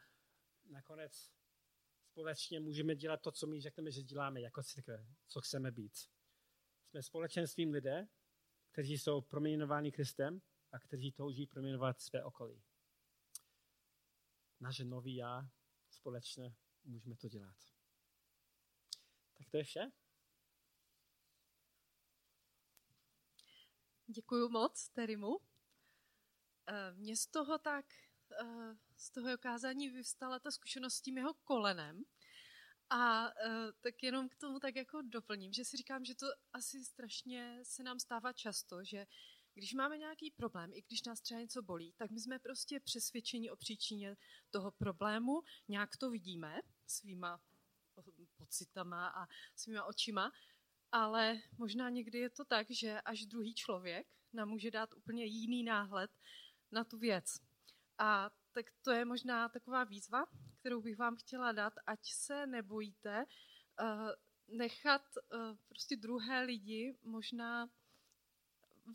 nakonec 0.70 1.32
společně 2.11 2.61
můžeme 2.61 2.97
dělat 2.97 3.20
to, 3.22 3.32
co 3.32 3.47
my 3.47 3.61
řekneme, 3.61 3.90
že 3.90 4.03
děláme 4.03 4.40
jako 4.40 4.62
církve, 4.62 5.07
co 5.26 5.40
chceme 5.40 5.70
být. 5.70 5.92
Jsme 6.90 7.03
společenstvím 7.03 7.72
lidé, 7.72 8.09
kteří 8.72 8.99
jsou 8.99 9.20
proměňováni 9.20 9.92
Kristem 9.92 10.42
a 10.72 10.78
kteří 10.78 11.12
touží 11.12 11.47
proměňovat 11.47 12.01
své 12.01 12.24
okolí. 12.24 12.62
Naše 14.61 14.84
nový 14.84 15.16
já 15.16 15.49
společně 15.90 16.57
můžeme 16.84 17.16
to 17.16 17.28
dělat. 17.28 17.57
Tak 19.34 19.51
to 19.51 19.57
je 19.57 19.64
vše. 19.64 19.90
Děkuji 24.07 24.48
moc 24.48 24.88
Terimu. 24.88 25.38
Eh, 26.66 26.92
mně 26.92 27.16
z 27.16 27.26
toho 27.26 27.59
tak, 27.59 27.86
eh, 28.40 28.76
z 28.96 29.11
toho 29.11 29.34
okázání 29.34 29.88
vyvstala 29.88 30.38
ta 30.38 30.50
zkušenost 30.50 30.94
s 30.94 31.00
tím 31.00 31.18
jeho 31.18 31.34
kolenem. 31.34 32.05
A 32.90 33.28
eh, 33.28 33.72
tak 33.80 34.02
jenom 34.02 34.28
k 34.28 34.36
tomu 34.36 34.61
tak 34.61 34.76
jako 34.76 35.02
doplním, 35.02 35.52
že 35.52 35.64
si 35.64 35.76
říkám, 35.76 36.05
že 36.05 36.14
to 36.14 36.26
asi 36.52 36.84
strašně 36.84 37.61
se 37.62 37.82
nám 37.82 37.98
stává 37.98 38.32
často, 38.32 38.84
že 38.84 39.07
když 39.55 39.74
máme 39.74 39.98
nějaký 39.98 40.30
problém, 40.30 40.70
i 40.72 40.82
když 40.82 41.02
nás 41.02 41.20
třeba 41.20 41.40
něco 41.40 41.62
bolí, 41.62 41.92
tak 41.92 42.11
my 42.11 42.20
jsme 42.20 42.38
prostě 42.38 42.80
přesvědčeni 42.80 43.50
o 43.50 43.57
příčině 43.57 44.16
toho 44.50 44.70
problému, 44.70 45.42
nějak 45.68 45.96
to 45.96 46.11
vidíme 46.11 46.61
svýma 46.86 47.40
pocitama 48.36 49.09
a 49.09 49.26
svýma 49.57 49.84
očima, 49.84 50.32
ale 50.95 51.40
možná 51.59 51.90
někdy 51.90 52.18
je 52.18 52.30
to 52.30 52.45
tak, 52.45 52.70
že 52.70 53.01
až 53.01 53.26
druhý 53.26 53.55
člověk 53.55 54.07
nám 54.32 54.49
může 54.49 54.70
dát 54.70 54.95
úplně 54.95 55.24
jiný 55.24 55.62
náhled 55.62 56.11
na 56.72 56.84
tu 56.84 56.99
věc. 56.99 57.24
A 57.99 58.30
tak 58.53 58.66
to 58.82 58.90
je 58.90 59.05
možná 59.05 59.49
taková 59.49 59.84
výzva, 59.84 60.24
kterou 60.61 60.82
bych 60.82 60.97
vám 60.97 61.16
chtěla 61.16 61.53
dát, 61.53 61.72
ať 61.86 62.12
se 62.12 62.47
nebojíte 62.47 63.24
uh, 63.80 64.11
nechat 64.49 65.03
uh, 65.16 65.57
prostě 65.68 65.97
druhé 65.97 66.42
lidi 66.42 66.99
možná 67.03 67.70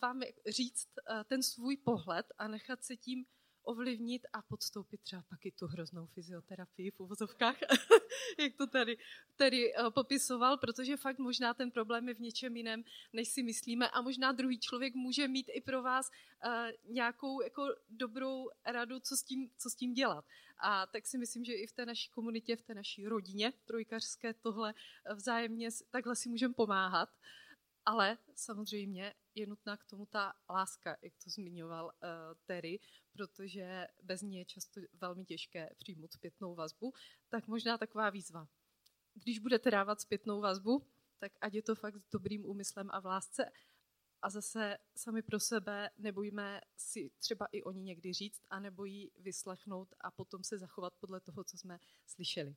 vám 0.01 0.21
říct 0.47 0.89
uh, 1.09 1.23
ten 1.23 1.43
svůj 1.43 1.77
pohled 1.77 2.25
a 2.37 2.47
nechat 2.47 2.83
se 2.83 2.97
tím 2.97 3.25
ovlivnit 3.69 4.21
a 4.33 4.41
podstoupit 4.41 5.01
třeba 5.01 5.21
taky 5.29 5.51
tu 5.51 5.67
hroznou 5.67 6.05
fyzioterapii 6.05 6.91
v 6.91 6.99
uvozovkách, 6.99 7.55
jak 8.39 8.55
to 8.57 8.67
tady, 8.67 8.97
tady 9.35 9.73
uh, 9.73 9.89
popisoval, 9.89 10.57
protože 10.57 10.97
fakt 10.97 11.19
možná 11.19 11.53
ten 11.53 11.71
problém 11.71 12.07
je 12.07 12.13
v 12.13 12.19
něčem 12.19 12.57
jiném, 12.57 12.83
než 13.13 13.27
si 13.27 13.43
myslíme 13.43 13.89
a 13.89 14.01
možná 14.01 14.31
druhý 14.31 14.59
člověk 14.59 14.95
může 14.95 15.27
mít 15.27 15.49
i 15.53 15.61
pro 15.61 15.83
vás 15.83 16.09
uh, 16.09 16.93
nějakou 16.93 17.41
jako 17.41 17.67
dobrou 17.89 18.49
radu, 18.65 18.99
co 18.99 19.17
s, 19.17 19.23
tím, 19.23 19.49
co 19.57 19.69
s 19.69 19.75
tím 19.75 19.93
dělat. 19.93 20.25
A 20.59 20.87
tak 20.87 21.07
si 21.07 21.17
myslím, 21.17 21.45
že 21.45 21.53
i 21.53 21.67
v 21.67 21.71
té 21.71 21.85
naší 21.85 22.09
komunitě, 22.09 22.55
v 22.55 22.61
té 22.61 22.73
naší 22.73 23.07
rodině 23.07 23.53
trojkařské 23.65 24.33
tohle 24.33 24.73
vzájemně 25.15 25.69
takhle 25.89 26.15
si 26.15 26.29
můžeme 26.29 26.53
pomáhat. 26.53 27.09
Ale 27.85 28.17
samozřejmě 28.35 29.13
je 29.35 29.47
nutná 29.47 29.77
k 29.77 29.85
tomu 29.85 30.05
ta 30.05 30.33
láska, 30.49 30.97
jak 31.01 31.13
to 31.23 31.29
zmiňoval 31.29 31.85
uh, 31.85 31.91
Terry, 32.45 32.79
protože 33.19 33.87
bez 34.03 34.21
ní 34.21 34.37
je 34.37 34.45
často 34.45 34.81
velmi 34.93 35.25
těžké 35.25 35.69
přijmout 35.77 36.13
zpětnou 36.13 36.55
vazbu. 36.55 36.93
Tak 37.29 37.47
možná 37.47 37.77
taková 37.77 38.09
výzva. 38.09 38.47
Když 39.13 39.39
budete 39.39 39.71
dávat 39.71 40.01
zpětnou 40.01 40.41
vazbu, 40.41 40.85
tak 41.17 41.31
ať 41.41 41.53
je 41.53 41.61
to 41.61 41.75
fakt 41.75 41.95
s 41.95 42.09
dobrým 42.11 42.45
úmyslem 42.45 42.89
a 42.91 42.99
v 42.99 43.05
lásce. 43.05 43.51
A 44.21 44.29
zase 44.29 44.77
sami 44.95 45.21
pro 45.21 45.39
sebe 45.39 45.89
nebojíme 45.97 46.61
si 46.77 47.11
třeba 47.17 47.45
i 47.51 47.63
oni 47.63 47.81
někdy 47.81 48.13
říct 48.13 48.41
a 48.49 48.59
nebo 48.59 48.85
ji 48.85 49.11
vyslechnout 49.17 49.95
a 49.99 50.11
potom 50.11 50.43
se 50.43 50.57
zachovat 50.57 50.93
podle 50.99 51.19
toho, 51.19 51.43
co 51.43 51.57
jsme 51.57 51.79
slyšeli. 52.05 52.55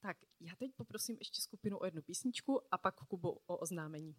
Tak 0.00 0.16
já 0.40 0.56
teď 0.56 0.74
poprosím 0.74 1.16
ještě 1.18 1.40
skupinu 1.40 1.78
o 1.80 1.84
jednu 1.84 2.02
písničku 2.02 2.74
a 2.74 2.78
pak 2.78 2.94
Kubu 2.94 3.40
o 3.46 3.56
oznámení. 3.56 4.16